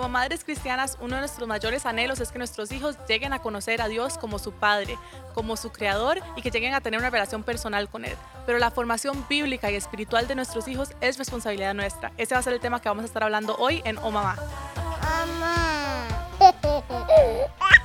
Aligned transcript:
Como 0.00 0.08
madres 0.08 0.44
cristianas, 0.44 0.96
uno 1.02 1.16
de 1.16 1.20
nuestros 1.20 1.46
mayores 1.46 1.84
anhelos 1.84 2.20
es 2.20 2.32
que 2.32 2.38
nuestros 2.38 2.72
hijos 2.72 2.96
lleguen 3.06 3.34
a 3.34 3.40
conocer 3.40 3.82
a 3.82 3.88
Dios 3.88 4.16
como 4.16 4.38
su 4.38 4.50
Padre, 4.50 4.96
como 5.34 5.58
su 5.58 5.72
Creador 5.72 6.22
y 6.36 6.40
que 6.40 6.50
lleguen 6.50 6.72
a 6.72 6.80
tener 6.80 6.98
una 6.98 7.10
relación 7.10 7.42
personal 7.42 7.86
con 7.90 8.06
Él. 8.06 8.16
Pero 8.46 8.56
la 8.58 8.70
formación 8.70 9.26
bíblica 9.28 9.70
y 9.70 9.74
espiritual 9.74 10.26
de 10.26 10.36
nuestros 10.36 10.68
hijos 10.68 10.92
es 11.02 11.18
responsabilidad 11.18 11.74
nuestra. 11.74 12.12
Ese 12.16 12.34
va 12.34 12.40
a 12.40 12.42
ser 12.42 12.54
el 12.54 12.60
tema 12.60 12.80
que 12.80 12.88
vamos 12.88 13.02
a 13.02 13.08
estar 13.08 13.22
hablando 13.22 13.56
hoy 13.58 13.82
en 13.84 13.98
Oh 13.98 14.10
Mamá. 14.10 14.36
Mamá. 15.02 16.06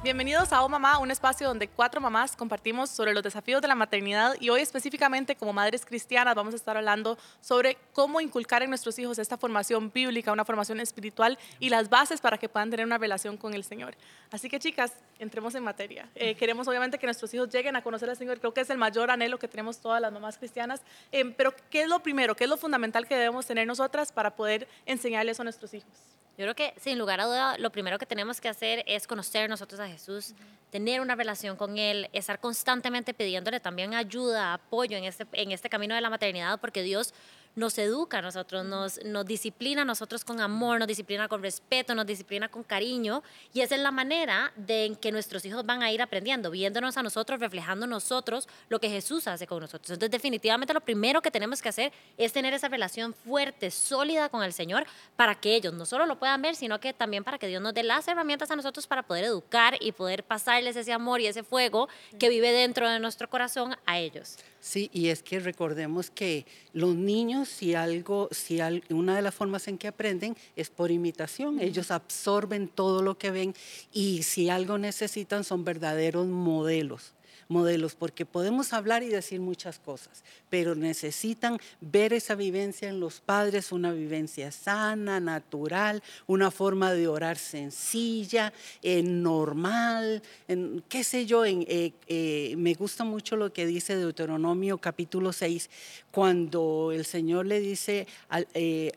Bienvenidos 0.00 0.52
a 0.52 0.62
Oh 0.62 0.68
Mamá, 0.68 0.98
un 0.98 1.10
espacio 1.10 1.48
donde 1.48 1.66
cuatro 1.66 2.00
mamás 2.00 2.36
compartimos 2.36 2.88
sobre 2.88 3.12
los 3.12 3.20
desafíos 3.20 3.60
de 3.60 3.66
la 3.66 3.74
maternidad 3.74 4.36
y 4.38 4.48
hoy 4.48 4.60
específicamente 4.60 5.34
como 5.34 5.52
madres 5.52 5.84
cristianas 5.84 6.36
vamos 6.36 6.54
a 6.54 6.56
estar 6.56 6.76
hablando 6.76 7.18
sobre 7.40 7.76
cómo 7.92 8.20
inculcar 8.20 8.62
en 8.62 8.68
nuestros 8.70 8.96
hijos 9.00 9.18
esta 9.18 9.36
formación 9.36 9.90
bíblica, 9.92 10.30
una 10.30 10.44
formación 10.44 10.78
espiritual 10.78 11.36
y 11.58 11.68
las 11.68 11.90
bases 11.90 12.20
para 12.20 12.38
que 12.38 12.48
puedan 12.48 12.70
tener 12.70 12.86
una 12.86 12.96
relación 12.96 13.36
con 13.36 13.54
el 13.54 13.64
Señor. 13.64 13.96
Así 14.30 14.48
que 14.48 14.60
chicas, 14.60 14.92
entremos 15.18 15.56
en 15.56 15.64
materia. 15.64 16.08
Eh, 16.14 16.36
queremos 16.36 16.68
obviamente 16.68 16.96
que 16.96 17.06
nuestros 17.08 17.34
hijos 17.34 17.48
lleguen 17.48 17.74
a 17.74 17.82
conocer 17.82 18.08
al 18.08 18.16
Señor, 18.16 18.38
creo 18.38 18.54
que 18.54 18.60
es 18.60 18.70
el 18.70 18.78
mayor 18.78 19.10
anhelo 19.10 19.36
que 19.40 19.48
tenemos 19.48 19.80
todas 19.80 20.00
las 20.00 20.12
mamás 20.12 20.38
cristianas, 20.38 20.80
eh, 21.10 21.24
pero 21.36 21.52
¿qué 21.70 21.82
es 21.82 21.88
lo 21.88 21.98
primero, 22.04 22.36
qué 22.36 22.44
es 22.44 22.50
lo 22.50 22.56
fundamental 22.56 23.04
que 23.08 23.16
debemos 23.16 23.46
tener 23.46 23.66
nosotras 23.66 24.12
para 24.12 24.36
poder 24.36 24.68
enseñarles 24.86 25.40
a 25.40 25.42
nuestros 25.42 25.74
hijos? 25.74 25.90
Yo 26.38 26.44
creo 26.44 26.54
que 26.54 26.72
sin 26.80 27.00
lugar 27.00 27.20
a 27.20 27.26
duda 27.26 27.58
lo 27.58 27.72
primero 27.72 27.98
que 27.98 28.06
tenemos 28.06 28.40
que 28.40 28.48
hacer 28.48 28.84
es 28.86 29.08
conocer 29.08 29.50
nosotros 29.50 29.80
a 29.80 29.87
Jesús, 29.88 30.34
tener 30.70 31.00
una 31.00 31.14
relación 31.14 31.56
con 31.56 31.78
Él, 31.78 32.08
estar 32.12 32.40
constantemente 32.40 33.14
pidiéndole 33.14 33.60
también 33.60 33.94
ayuda, 33.94 34.54
apoyo 34.54 34.96
en 34.96 35.04
este, 35.04 35.26
en 35.32 35.52
este 35.52 35.68
camino 35.68 35.94
de 35.94 36.00
la 36.00 36.10
maternidad, 36.10 36.60
porque 36.60 36.82
Dios 36.82 37.14
nos 37.54 37.78
educa 37.78 38.18
a 38.18 38.22
nosotros, 38.22 38.64
nos, 38.64 39.04
nos 39.04 39.26
disciplina 39.26 39.82
a 39.82 39.84
nosotros 39.84 40.24
con 40.24 40.40
amor, 40.40 40.78
nos 40.78 40.88
disciplina 40.88 41.28
con 41.28 41.42
respeto, 41.42 41.94
nos 41.94 42.06
disciplina 42.06 42.48
con 42.48 42.62
cariño. 42.62 43.22
Y 43.52 43.60
esa 43.60 43.74
es 43.74 43.80
la 43.80 43.90
manera 43.90 44.52
de 44.56 44.86
en 44.86 44.96
que 44.96 45.12
nuestros 45.12 45.44
hijos 45.44 45.64
van 45.64 45.82
a 45.82 45.92
ir 45.92 46.02
aprendiendo, 46.02 46.50
viéndonos 46.50 46.96
a 46.96 47.02
nosotros, 47.02 47.40
reflejando 47.40 47.86
nosotros 47.86 48.48
lo 48.68 48.80
que 48.80 48.88
Jesús 48.88 49.26
hace 49.28 49.46
con 49.46 49.60
nosotros. 49.60 49.90
Entonces, 49.90 50.10
definitivamente 50.10 50.74
lo 50.74 50.80
primero 50.80 51.20
que 51.22 51.30
tenemos 51.30 51.62
que 51.62 51.68
hacer 51.68 51.92
es 52.16 52.32
tener 52.32 52.54
esa 52.54 52.68
relación 52.68 53.14
fuerte, 53.14 53.70
sólida 53.70 54.28
con 54.28 54.42
el 54.42 54.52
Señor, 54.52 54.86
para 55.16 55.34
que 55.34 55.54
ellos 55.54 55.74
no 55.74 55.86
solo 55.86 56.06
lo 56.06 56.18
puedan 56.18 56.42
ver, 56.42 56.56
sino 56.56 56.80
que 56.80 56.92
también 56.92 57.24
para 57.24 57.38
que 57.38 57.46
Dios 57.46 57.62
nos 57.62 57.74
dé 57.74 57.82
las 57.82 58.08
herramientas 58.08 58.50
a 58.50 58.56
nosotros 58.56 58.86
para 58.86 59.02
poder 59.02 59.24
educar 59.24 59.76
y 59.80 59.92
poder 59.92 60.24
pasarles 60.24 60.76
ese 60.76 60.92
amor 60.92 61.20
y 61.20 61.26
ese 61.26 61.42
fuego 61.42 61.88
que 62.18 62.28
vive 62.28 62.52
dentro 62.52 62.88
de 62.88 62.98
nuestro 63.00 63.28
corazón 63.28 63.76
a 63.86 63.98
ellos. 63.98 64.36
Sí, 64.68 64.90
y 64.92 65.08
es 65.08 65.22
que 65.22 65.40
recordemos 65.40 66.10
que 66.10 66.44
los 66.74 66.94
niños, 66.94 67.48
si 67.48 67.72
algo, 67.72 68.28
si 68.30 68.60
una 68.90 69.16
de 69.16 69.22
las 69.22 69.34
formas 69.34 69.66
en 69.66 69.78
que 69.78 69.88
aprenden 69.88 70.36
es 70.56 70.68
por 70.68 70.90
imitación, 70.90 71.58
ellos 71.58 71.90
absorben 71.90 72.68
todo 72.68 73.00
lo 73.00 73.16
que 73.16 73.30
ven 73.30 73.54
y 73.94 74.24
si 74.24 74.50
algo 74.50 74.76
necesitan 74.76 75.42
son 75.42 75.64
verdaderos 75.64 76.26
modelos 76.26 77.14
modelos, 77.48 77.94
porque 77.94 78.26
podemos 78.26 78.72
hablar 78.72 79.02
y 79.02 79.08
decir 79.08 79.40
muchas 79.40 79.78
cosas, 79.78 80.22
pero 80.50 80.74
necesitan 80.74 81.58
ver 81.80 82.12
esa 82.12 82.34
vivencia 82.34 82.88
en 82.88 83.00
los 83.00 83.20
padres, 83.20 83.72
una 83.72 83.92
vivencia 83.92 84.52
sana, 84.52 85.20
natural, 85.20 86.02
una 86.26 86.50
forma 86.50 86.92
de 86.92 87.08
orar 87.08 87.38
sencilla, 87.38 88.52
eh, 88.82 89.02
normal, 89.02 90.22
en, 90.46 90.84
qué 90.88 91.04
sé 91.04 91.26
yo, 91.26 91.44
en, 91.44 91.64
eh, 91.68 91.92
eh, 92.06 92.54
me 92.56 92.74
gusta 92.74 93.04
mucho 93.04 93.36
lo 93.36 93.52
que 93.52 93.66
dice 93.66 93.96
Deuteronomio 93.96 94.78
capítulo 94.78 95.32
6, 95.32 95.70
cuando 96.10 96.90
el 96.92 97.04
Señor 97.04 97.46
le 97.46 97.60
dice 97.60 98.06
a 98.28 98.44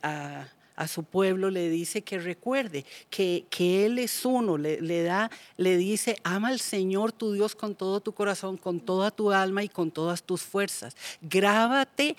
a 0.03 0.47
su 0.87 1.03
pueblo, 1.03 1.49
le 1.49 1.69
dice 1.69 2.01
que 2.01 2.19
recuerde 2.19 2.85
que, 3.09 3.45
que 3.49 3.85
Él 3.85 3.99
es 3.99 4.25
uno, 4.25 4.57
le, 4.57 4.81
le, 4.81 5.03
da, 5.03 5.31
le 5.57 5.77
dice, 5.77 6.17
ama 6.23 6.49
al 6.49 6.59
Señor 6.59 7.11
tu 7.11 7.33
Dios 7.33 7.55
con 7.55 7.75
todo 7.75 7.99
tu 8.01 8.13
corazón, 8.13 8.57
con 8.57 8.79
toda 8.79 9.11
tu 9.11 9.31
alma 9.31 9.63
y 9.63 9.69
con 9.69 9.91
todas 9.91 10.23
tus 10.23 10.41
fuerzas. 10.41 10.95
Grábate 11.21 12.15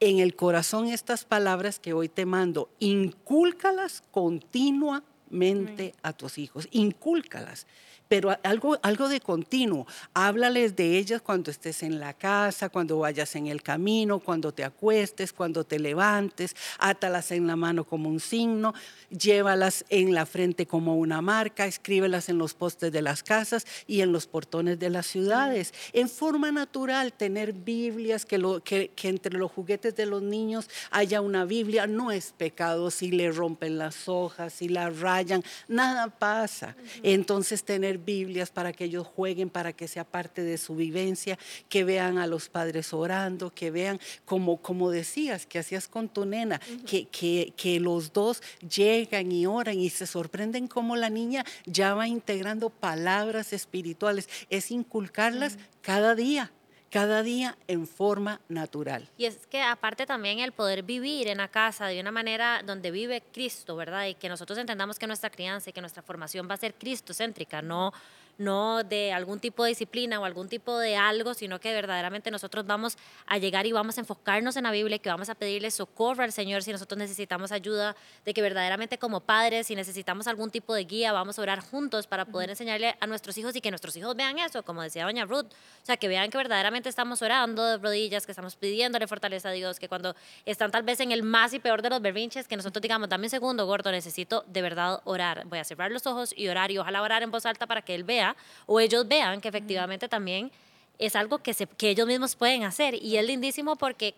en 0.00 0.18
el 0.18 0.36
corazón 0.36 0.88
estas 0.88 1.24
palabras 1.24 1.78
que 1.78 1.92
hoy 1.92 2.08
te 2.08 2.26
mando, 2.26 2.68
incúlcalas 2.78 4.02
continuamente 4.10 5.94
a 6.02 6.12
tus 6.12 6.38
hijos, 6.38 6.68
incúlcalas 6.70 7.66
pero 8.08 8.36
algo, 8.42 8.78
algo 8.82 9.08
de 9.08 9.20
continuo. 9.20 9.86
Háblales 10.14 10.76
de 10.76 10.98
ellas 10.98 11.22
cuando 11.22 11.50
estés 11.50 11.82
en 11.82 11.98
la 12.00 12.14
casa, 12.14 12.68
cuando 12.68 12.98
vayas 12.98 13.34
en 13.36 13.46
el 13.46 13.62
camino, 13.62 14.20
cuando 14.20 14.52
te 14.52 14.64
acuestes, 14.64 15.32
cuando 15.32 15.64
te 15.64 15.78
levantes, 15.78 16.54
átalas 16.78 17.30
en 17.32 17.46
la 17.46 17.56
mano 17.56 17.84
como 17.84 18.08
un 18.08 18.20
signo, 18.20 18.74
llévalas 19.10 19.84
en 19.88 20.14
la 20.14 20.26
frente 20.26 20.66
como 20.66 20.96
una 20.96 21.20
marca, 21.20 21.66
escríbelas 21.66 22.28
en 22.28 22.38
los 22.38 22.54
postes 22.54 22.92
de 22.92 23.02
las 23.02 23.22
casas 23.22 23.66
y 23.86 24.00
en 24.00 24.12
los 24.12 24.26
portones 24.26 24.78
de 24.78 24.90
las 24.90 25.06
ciudades. 25.06 25.74
En 25.92 26.08
forma 26.08 26.52
natural, 26.52 27.12
tener 27.12 27.52
Biblias, 27.52 28.24
que, 28.24 28.38
lo, 28.38 28.62
que, 28.62 28.90
que 28.94 29.08
entre 29.08 29.36
los 29.36 29.50
juguetes 29.50 29.96
de 29.96 30.06
los 30.06 30.22
niños 30.22 30.68
haya 30.90 31.20
una 31.20 31.44
Biblia, 31.44 31.86
no 31.86 32.10
es 32.10 32.32
pecado 32.36 32.90
si 32.90 33.10
le 33.10 33.30
rompen 33.30 33.78
las 33.78 34.08
hojas, 34.08 34.52
si 34.52 34.68
la 34.68 34.90
rayan, 34.90 35.42
nada 35.68 36.08
pasa. 36.08 36.76
Entonces 37.02 37.64
tener 37.64 37.95
Biblias 37.98 38.50
para 38.50 38.72
que 38.72 38.84
ellos 38.84 39.06
jueguen, 39.06 39.50
para 39.50 39.72
que 39.72 39.88
sea 39.88 40.04
parte 40.04 40.42
de 40.42 40.58
su 40.58 40.76
vivencia, 40.76 41.38
que 41.68 41.84
vean 41.84 42.18
a 42.18 42.26
los 42.26 42.48
padres 42.48 42.92
orando, 42.92 43.52
que 43.54 43.70
vean, 43.70 44.00
como, 44.24 44.58
como 44.58 44.90
decías, 44.90 45.46
que 45.46 45.58
hacías 45.58 45.88
con 45.88 46.08
tu 46.08 46.24
nena, 46.24 46.60
que, 46.86 47.06
que, 47.08 47.52
que 47.56 47.80
los 47.80 48.12
dos 48.12 48.42
llegan 48.60 49.32
y 49.32 49.46
oran 49.46 49.78
y 49.78 49.90
se 49.90 50.06
sorprenden 50.06 50.68
cómo 50.68 50.96
la 50.96 51.10
niña 51.10 51.44
ya 51.64 51.94
va 51.94 52.08
integrando 52.08 52.70
palabras 52.70 53.52
espirituales. 53.52 54.28
Es 54.50 54.70
inculcarlas 54.70 55.58
cada 55.82 56.14
día 56.14 56.52
cada 56.96 57.22
día 57.22 57.58
en 57.68 57.86
forma 57.86 58.40
natural. 58.48 59.06
Y 59.18 59.26
es 59.26 59.46
que 59.48 59.60
aparte 59.60 60.06
también 60.06 60.38
el 60.38 60.52
poder 60.52 60.82
vivir 60.82 61.28
en 61.28 61.36
la 61.36 61.48
casa 61.48 61.88
de 61.88 62.00
una 62.00 62.10
manera 62.10 62.62
donde 62.64 62.90
vive 62.90 63.22
Cristo, 63.34 63.76
¿verdad? 63.76 64.06
Y 64.06 64.14
que 64.14 64.30
nosotros 64.30 64.58
entendamos 64.58 64.98
que 64.98 65.06
nuestra 65.06 65.28
crianza 65.28 65.68
y 65.68 65.74
que 65.74 65.82
nuestra 65.82 66.02
formación 66.02 66.48
va 66.48 66.54
a 66.54 66.56
ser 66.56 66.72
cristocéntrica, 66.72 67.60
no 67.60 67.92
no 68.38 68.84
de 68.84 69.12
algún 69.12 69.40
tipo 69.40 69.64
de 69.64 69.70
disciplina 69.70 70.20
o 70.20 70.24
algún 70.24 70.48
tipo 70.48 70.78
de 70.78 70.96
algo, 70.96 71.34
sino 71.34 71.60
que 71.60 71.72
verdaderamente 71.72 72.30
nosotros 72.30 72.66
vamos 72.66 72.96
a 73.26 73.38
llegar 73.38 73.66
y 73.66 73.72
vamos 73.72 73.98
a 73.98 74.00
enfocarnos 74.00 74.56
en 74.56 74.64
la 74.64 74.70
Biblia, 74.70 74.98
que 74.98 75.08
vamos 75.08 75.28
a 75.28 75.34
pedirle 75.34 75.70
socorro 75.70 76.22
al 76.22 76.32
Señor 76.32 76.62
si 76.62 76.72
nosotros 76.72 76.98
necesitamos 76.98 77.52
ayuda, 77.52 77.96
de 78.24 78.34
que 78.34 78.42
verdaderamente 78.42 78.98
como 78.98 79.20
padres, 79.20 79.66
si 79.66 79.74
necesitamos 79.74 80.26
algún 80.26 80.50
tipo 80.50 80.74
de 80.74 80.84
guía, 80.84 81.12
vamos 81.12 81.38
a 81.38 81.42
orar 81.42 81.60
juntos 81.60 82.06
para 82.06 82.24
poder 82.24 82.50
enseñarle 82.50 82.96
a 83.00 83.06
nuestros 83.06 83.36
hijos 83.38 83.54
y 83.56 83.60
que 83.60 83.70
nuestros 83.70 83.96
hijos 83.96 84.14
vean 84.16 84.38
eso, 84.38 84.62
como 84.62 84.82
decía 84.82 85.04
doña 85.04 85.24
Ruth, 85.24 85.46
o 85.46 85.86
sea, 85.86 85.96
que 85.96 86.08
vean 86.08 86.30
que 86.30 86.38
verdaderamente 86.38 86.88
estamos 86.88 87.22
orando 87.22 87.64
de 87.64 87.78
rodillas, 87.78 88.26
que 88.26 88.32
estamos 88.32 88.56
pidiéndole 88.56 89.06
fortaleza 89.06 89.50
a 89.50 89.52
Dios, 89.52 89.78
que 89.78 89.88
cuando 89.88 90.14
están 90.44 90.70
tal 90.70 90.82
vez 90.82 91.00
en 91.00 91.12
el 91.12 91.22
más 91.22 91.52
y 91.54 91.58
peor 91.58 91.82
de 91.82 91.90
los 91.90 92.00
berrinches, 92.02 92.48
que 92.48 92.56
nosotros 92.56 92.82
digamos, 92.82 93.08
dame 93.08 93.26
un 93.26 93.30
segundo, 93.30 93.66
gordo, 93.66 93.90
necesito 93.90 94.44
de 94.46 94.62
verdad 94.62 95.00
orar, 95.04 95.44
voy 95.46 95.58
a 95.58 95.64
cerrar 95.64 95.90
los 95.90 96.06
ojos 96.06 96.34
y 96.36 96.48
orar 96.48 96.70
y 96.70 96.78
ojalá 96.78 97.02
orar 97.02 97.22
en 97.22 97.30
voz 97.30 97.46
alta 97.46 97.66
para 97.66 97.82
que 97.82 97.94
Él 97.94 98.04
vea 98.04 98.25
o 98.66 98.80
ellos 98.80 99.06
vean 99.06 99.40
que 99.40 99.48
efectivamente 99.48 100.08
también 100.08 100.50
es 100.98 101.14
algo 101.14 101.38
que, 101.38 101.54
se, 101.54 101.66
que 101.66 101.90
ellos 101.90 102.06
mismos 102.06 102.34
pueden 102.34 102.64
hacer. 102.64 102.94
Y 102.94 103.18
es 103.18 103.26
lindísimo 103.26 103.76
porque 103.76 104.14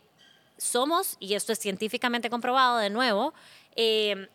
somos, 0.56 1.16
y 1.18 1.34
esto 1.34 1.52
es 1.52 1.58
científicamente 1.58 2.30
comprobado 2.30 2.78
de 2.78 2.90
nuevo, 2.90 3.34
eh, 3.76 4.28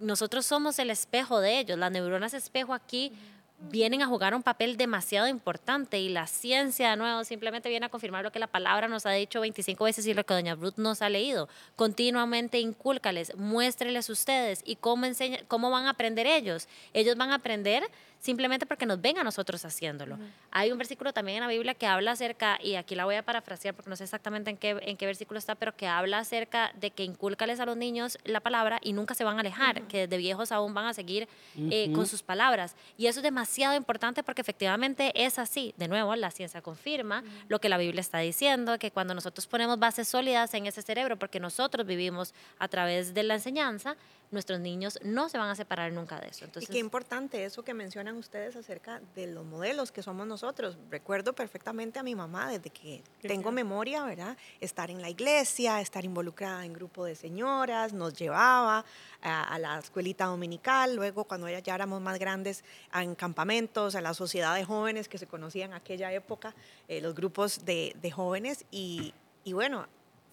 nosotros 0.00 0.46
somos 0.46 0.78
el 0.78 0.90
espejo 0.90 1.40
de 1.40 1.58
ellos. 1.58 1.78
Las 1.78 1.90
neuronas 1.90 2.34
espejo 2.34 2.74
aquí 2.74 3.12
vienen 3.60 4.02
a 4.02 4.06
jugar 4.06 4.34
un 4.34 4.42
papel 4.42 4.76
demasiado 4.76 5.26
importante 5.26 5.98
y 5.98 6.08
la 6.08 6.28
ciencia 6.28 6.90
de 6.90 6.96
nuevo 6.96 7.24
simplemente 7.24 7.68
viene 7.68 7.86
a 7.86 7.88
confirmar 7.88 8.22
lo 8.22 8.30
que 8.30 8.38
la 8.38 8.46
palabra 8.46 8.86
nos 8.86 9.04
ha 9.04 9.10
dicho 9.10 9.40
25 9.40 9.84
veces 9.84 10.06
y 10.06 10.14
lo 10.14 10.24
que 10.24 10.34
doña 10.34 10.54
Ruth 10.54 10.76
nos 10.76 11.02
ha 11.02 11.08
leído. 11.08 11.48
Continuamente 11.74 12.60
incúlcales, 12.60 13.36
muéstreles 13.36 14.08
ustedes 14.10 14.62
y 14.64 14.76
cómo, 14.76 15.06
enseña, 15.06 15.40
cómo 15.48 15.70
van 15.70 15.86
a 15.86 15.90
aprender 15.90 16.26
ellos. 16.26 16.68
Ellos 16.92 17.16
van 17.16 17.32
a 17.32 17.36
aprender 17.36 17.82
simplemente 18.18 18.66
porque 18.66 18.86
nos 18.86 19.00
ven 19.00 19.18
a 19.18 19.24
nosotros 19.24 19.64
haciéndolo. 19.64 20.18
Hay 20.50 20.72
un 20.72 20.78
versículo 20.78 21.12
también 21.12 21.38
en 21.38 21.42
la 21.42 21.48
Biblia 21.48 21.74
que 21.74 21.86
habla 21.86 22.12
acerca, 22.12 22.58
y 22.62 22.74
aquí 22.74 22.94
la 22.94 23.04
voy 23.04 23.14
a 23.14 23.22
parafrasear 23.22 23.74
porque 23.74 23.90
no 23.90 23.96
sé 23.96 24.04
exactamente 24.04 24.50
en 24.50 24.56
qué, 24.56 24.76
en 24.82 24.96
qué 24.96 25.06
versículo 25.06 25.38
está, 25.38 25.54
pero 25.54 25.76
que 25.76 25.86
habla 25.86 26.18
acerca 26.18 26.72
de 26.80 26.90
que 26.90 27.04
inculcales 27.04 27.60
a 27.60 27.66
los 27.66 27.76
niños 27.76 28.18
la 28.24 28.40
palabra 28.40 28.80
y 28.82 28.92
nunca 28.92 29.14
se 29.14 29.24
van 29.24 29.36
a 29.36 29.40
alejar, 29.40 29.82
que 29.82 30.06
desde 30.06 30.16
viejos 30.16 30.52
aún 30.52 30.74
van 30.74 30.86
a 30.86 30.94
seguir 30.94 31.28
eh, 31.56 31.90
con 31.92 32.06
sus 32.06 32.22
palabras. 32.22 32.74
Y 32.96 33.06
eso 33.06 33.20
es 33.20 33.22
demasiado 33.22 33.76
importante 33.76 34.22
porque 34.22 34.42
efectivamente 34.42 35.12
es 35.14 35.38
así. 35.38 35.74
De 35.76 35.88
nuevo, 35.88 36.14
la 36.16 36.30
ciencia 36.30 36.60
confirma 36.60 37.22
lo 37.48 37.60
que 37.60 37.68
la 37.68 37.78
Biblia 37.78 38.00
está 38.00 38.18
diciendo, 38.18 38.78
que 38.78 38.90
cuando 38.90 39.14
nosotros 39.14 39.46
ponemos 39.46 39.78
bases 39.78 40.08
sólidas 40.08 40.52
en 40.54 40.66
ese 40.66 40.82
cerebro, 40.82 41.18
porque 41.18 41.40
nosotros 41.40 41.86
vivimos 41.86 42.34
a 42.58 42.68
través 42.68 43.14
de 43.14 43.22
la 43.22 43.34
enseñanza, 43.34 43.96
nuestros 44.30 44.60
niños 44.60 44.98
no 45.02 45.28
se 45.28 45.38
van 45.38 45.48
a 45.48 45.54
separar 45.54 45.92
nunca 45.92 46.20
de 46.20 46.28
eso. 46.28 46.44
Entonces, 46.44 46.68
y 46.68 46.72
qué 46.72 46.78
importante 46.78 47.44
eso 47.44 47.62
que 47.62 47.74
menciona 47.74 48.07
mencionan 48.08 48.18
ustedes 48.18 48.56
acerca 48.56 49.00
de 49.14 49.26
los 49.26 49.44
modelos 49.44 49.92
que 49.92 50.02
somos 50.02 50.26
nosotros. 50.26 50.78
Recuerdo 50.90 51.34
perfectamente 51.34 51.98
a 51.98 52.02
mi 52.02 52.14
mamá 52.14 52.50
desde 52.50 52.70
que 52.70 53.02
tengo 53.20 53.52
memoria, 53.52 54.04
¿verdad? 54.04 54.36
Estar 54.60 54.90
en 54.90 55.02
la 55.02 55.10
iglesia, 55.10 55.80
estar 55.80 56.04
involucrada 56.04 56.64
en 56.64 56.72
grupo 56.72 57.04
de 57.04 57.14
señoras, 57.14 57.92
nos 57.92 58.14
llevaba 58.14 58.84
a, 59.20 59.58
la 59.58 59.78
escuelita 59.78 60.26
dominical, 60.26 60.96
luego 60.96 61.24
cuando 61.24 61.48
ya 61.48 61.74
éramos 61.74 62.00
más 62.00 62.18
grandes 62.18 62.64
en 62.94 63.14
campamentos, 63.14 63.94
a 63.94 64.00
la 64.00 64.14
sociedad 64.14 64.54
de 64.54 64.64
jóvenes 64.64 65.08
que 65.08 65.18
se 65.18 65.26
conocían 65.26 65.70
en 65.70 65.76
aquella 65.76 66.12
época, 66.12 66.54
eh, 66.88 67.00
los 67.00 67.14
grupos 67.14 67.64
de, 67.64 67.94
de 68.00 68.10
jóvenes 68.10 68.64
y, 68.70 69.12
y 69.44 69.52
bueno, 69.52 69.86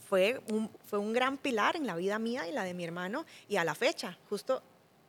fue 0.07 0.41
un, 0.49 0.69
fue 0.85 0.99
un 0.99 1.13
gran 1.13 1.37
pilar 1.37 1.75
en 1.75 1.87
la 1.87 1.95
vida 1.95 2.19
mía 2.19 2.47
y 2.47 2.51
la 2.51 2.63
de 2.63 2.73
mi 2.73 2.83
hermano 2.83 3.25
y 3.49 3.57
a 3.57 3.63
la 3.63 3.75
fecha, 3.75 4.17
justo 4.29 4.61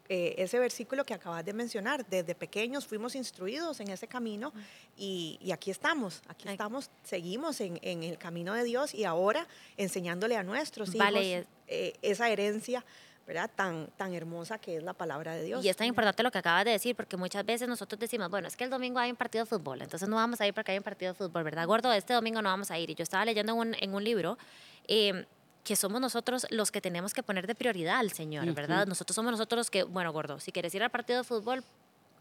eh, 0.09 0.35
ese 0.39 0.59
versículo 0.59 1.05
que 1.05 1.15
acabas 1.15 1.45
de 1.45 1.53
mencionar, 1.53 2.07
desde 2.07 2.35
pequeños 2.35 2.87
fuimos 2.87 3.15
instruidos 3.15 3.81
en 3.81 3.91
ese 3.91 4.07
camino 4.07 4.53
y, 4.97 5.39
y 5.41 5.53
aquí 5.53 5.71
estamos, 5.71 6.23
aquí 6.29 6.49
estamos, 6.49 6.91
seguimos 7.03 7.61
en, 7.61 7.79
en, 7.83 8.03
el 8.03 8.19
camino 8.19 8.55
de 8.55 8.65
Dios 8.65 8.95
y 8.95 9.05
ahora 9.05 9.47
enseñándole 9.77 10.37
a 10.37 10.43
nuestros 10.43 10.95
hijos 10.95 11.47
eh, 11.69 11.93
esa 12.03 12.31
herencia 12.31 12.85
¿verdad? 13.27 13.51
Tan, 13.55 13.89
tan 13.97 14.15
hermosa 14.15 14.59
que 14.59 14.77
es 14.77 14.85
la 14.85 14.93
palabra 14.93 15.35
de 15.35 15.43
Dios. 15.43 15.65
Y 15.65 15.69
es 15.69 15.77
tan 15.77 15.89
importante 15.89 16.23
lo 16.23 16.31
que 16.31 16.39
acabas 16.39 16.65
de 16.65 16.71
decir, 16.71 16.95
porque 16.95 17.17
muchas 17.17 17.45
veces 17.45 17.67
nosotros 17.67 17.99
decimos, 17.99 18.31
bueno, 18.31 18.47
es 18.47 18.57
que 18.57 18.63
el 18.63 18.71
domingo 18.71 19.01
hay 19.01 19.11
un 19.11 19.17
partido 19.17 19.45
de 19.45 19.49
fútbol, 19.49 19.83
entonces 19.83 20.09
no 20.09 20.15
vamos 20.15 20.41
a 20.41 20.47
ir 20.47 20.55
porque 20.55 20.71
hay 20.71 20.79
un 20.79 20.85
partido 20.85 21.13
de 21.13 21.19
fútbol, 21.19 21.43
¿verdad? 21.43 21.67
Gordo, 21.67 21.93
este 21.93 22.15
domingo 22.15 22.41
no 22.41 22.51
vamos 22.51 22.71
a 22.71 22.79
ir. 22.79 22.89
Y 22.89 22.95
yo 22.95 23.03
estaba 23.03 23.25
leyendo 23.25 23.53
en 23.53 23.59
un, 23.59 23.75
en 23.81 23.95
un 23.95 24.05
libro 24.05 24.39
eh, 24.87 25.27
que 25.67 25.75
somos 25.75 26.01
nosotros 26.01 26.47
los 26.51 26.71
que 26.71 26.81
tenemos 26.81 27.13
que 27.13 27.25
poner 27.25 27.49
de 27.49 27.57
prioridad 27.57 27.99
al 27.99 28.13
Señor, 28.13 28.47
¿verdad? 28.55 28.87
Nosotros 28.87 29.17
somos 29.17 29.33
nosotros 29.33 29.59
los 29.59 29.71
que, 29.71 29.83
bueno, 29.83 30.13
Gordo, 30.13 30.39
si 30.39 30.53
quieres 30.53 30.73
ir 30.77 30.83
al 30.85 30.91
partido 30.91 31.19
de 31.19 31.25
fútbol, 31.25 31.65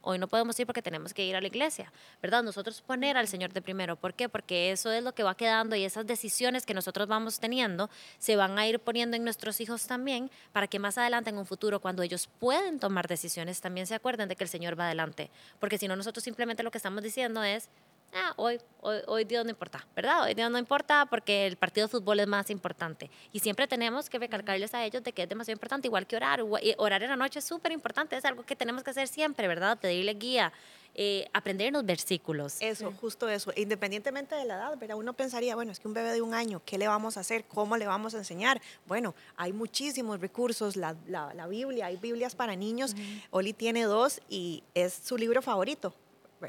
hoy 0.01 0.17
no 0.17 0.27
podemos 0.27 0.59
ir 0.59 0.65
porque 0.65 0.81
tenemos 0.81 1.13
que 1.13 1.23
ir 1.23 1.35
a 1.35 1.41
la 1.41 1.45
iglesia, 1.45 1.93
¿verdad? 2.23 2.41
Nosotros 2.41 2.81
poner 2.81 3.17
al 3.17 3.27
Señor 3.27 3.53
de 3.53 3.61
primero. 3.61 3.97
¿Por 3.97 4.15
qué? 4.15 4.29
Porque 4.29 4.71
eso 4.71 4.91
es 4.91 5.03
lo 5.03 5.13
que 5.13 5.21
va 5.21 5.37
quedando 5.37 5.75
y 5.75 5.83
esas 5.83 6.07
decisiones 6.07 6.65
que 6.65 6.73
nosotros 6.73 7.07
vamos 7.07 7.39
teniendo 7.39 7.87
se 8.17 8.35
van 8.35 8.57
a 8.57 8.67
ir 8.67 8.79
poniendo 8.79 9.15
en 9.15 9.23
nuestros 9.23 9.61
hijos 9.61 9.85
también 9.85 10.31
para 10.51 10.65
que 10.67 10.79
más 10.79 10.97
adelante 10.97 11.29
en 11.29 11.37
un 11.37 11.45
futuro, 11.45 11.79
cuando 11.79 12.01
ellos 12.01 12.27
pueden 12.39 12.79
tomar 12.79 13.07
decisiones, 13.07 13.61
también 13.61 13.85
se 13.85 13.93
acuerden 13.93 14.27
de 14.27 14.35
que 14.35 14.43
el 14.43 14.49
Señor 14.49 14.79
va 14.79 14.85
adelante. 14.85 15.29
Porque 15.59 15.77
si 15.77 15.87
no, 15.87 15.95
nosotros 15.95 16.23
simplemente 16.23 16.63
lo 16.63 16.71
que 16.71 16.79
estamos 16.79 17.03
diciendo 17.03 17.43
es, 17.43 17.69
ah, 18.15 18.33
hoy, 18.37 18.59
hoy, 18.81 18.97
hoy 19.07 19.25
Dios 19.25 19.43
no 19.45 19.51
importa, 19.51 19.85
¿verdad? 19.95 20.23
Hoy 20.23 20.33
Dios 20.33 20.49
no 20.49 20.57
importa 20.57 21.05
porque 21.05 21.45
el 21.45 21.57
partido 21.57 21.87
de 21.87 21.91
fútbol 21.91 22.19
es 22.19 22.27
más 22.27 22.49
importante. 22.49 23.11
Y 23.31 23.39
siempre 23.39 23.67
tenemos 23.67 24.09
que 24.09 24.17
recalcarles 24.17 24.73
a 24.73 24.83
ellos 24.83 25.03
de 25.03 25.13
que 25.13 25.23
es 25.23 25.29
demasiado 25.29 25.55
importante, 25.55 25.87
igual 25.87 26.07
que 26.07 26.15
orar. 26.15 26.41
Orar 26.77 27.03
en 27.03 27.09
la 27.09 27.15
noche 27.15 27.39
es 27.39 27.45
súper 27.45 27.71
importante, 27.71 28.15
es 28.15 28.25
algo 28.25 28.43
que 28.43 28.55
tenemos 28.55 28.83
que 28.83 28.91
hacer 28.91 29.07
siempre, 29.07 29.47
¿verdad? 29.47 29.77
Pedirle 29.77 30.13
guía. 30.13 30.51
Eh, 30.97 31.27
aprender 31.33 31.73
los 31.73 31.85
versículos. 31.85 32.55
Eso, 32.61 32.93
justo 33.01 33.27
eso. 33.27 33.51
Independientemente 33.57 34.33
de 34.33 34.45
la 34.45 34.55
edad, 34.55 34.77
¿verdad? 34.77 34.95
Uno 34.95 35.11
pensaría, 35.11 35.53
bueno, 35.53 35.73
es 35.73 35.81
que 35.81 35.89
un 35.89 35.93
bebé 35.93 36.13
de 36.13 36.21
un 36.21 36.33
año, 36.33 36.61
¿qué 36.65 36.77
le 36.77 36.87
vamos 36.87 37.17
a 37.17 37.19
hacer? 37.19 37.43
¿Cómo 37.49 37.75
le 37.75 37.85
vamos 37.85 38.15
a 38.15 38.19
enseñar? 38.19 38.61
Bueno, 38.85 39.13
hay 39.35 39.51
muchísimos 39.51 40.21
recursos, 40.21 40.77
la, 40.77 40.95
la, 41.05 41.47
Biblia, 41.47 41.87
hay 41.87 41.97
Biblias 41.97 42.33
para 42.33 42.55
niños. 42.55 42.95
Oli 43.31 43.51
tiene 43.51 43.83
dos 43.83 44.21
y 44.29 44.63
es 44.73 44.93
su 44.93 45.17
libro 45.17 45.41
favorito. 45.41 45.93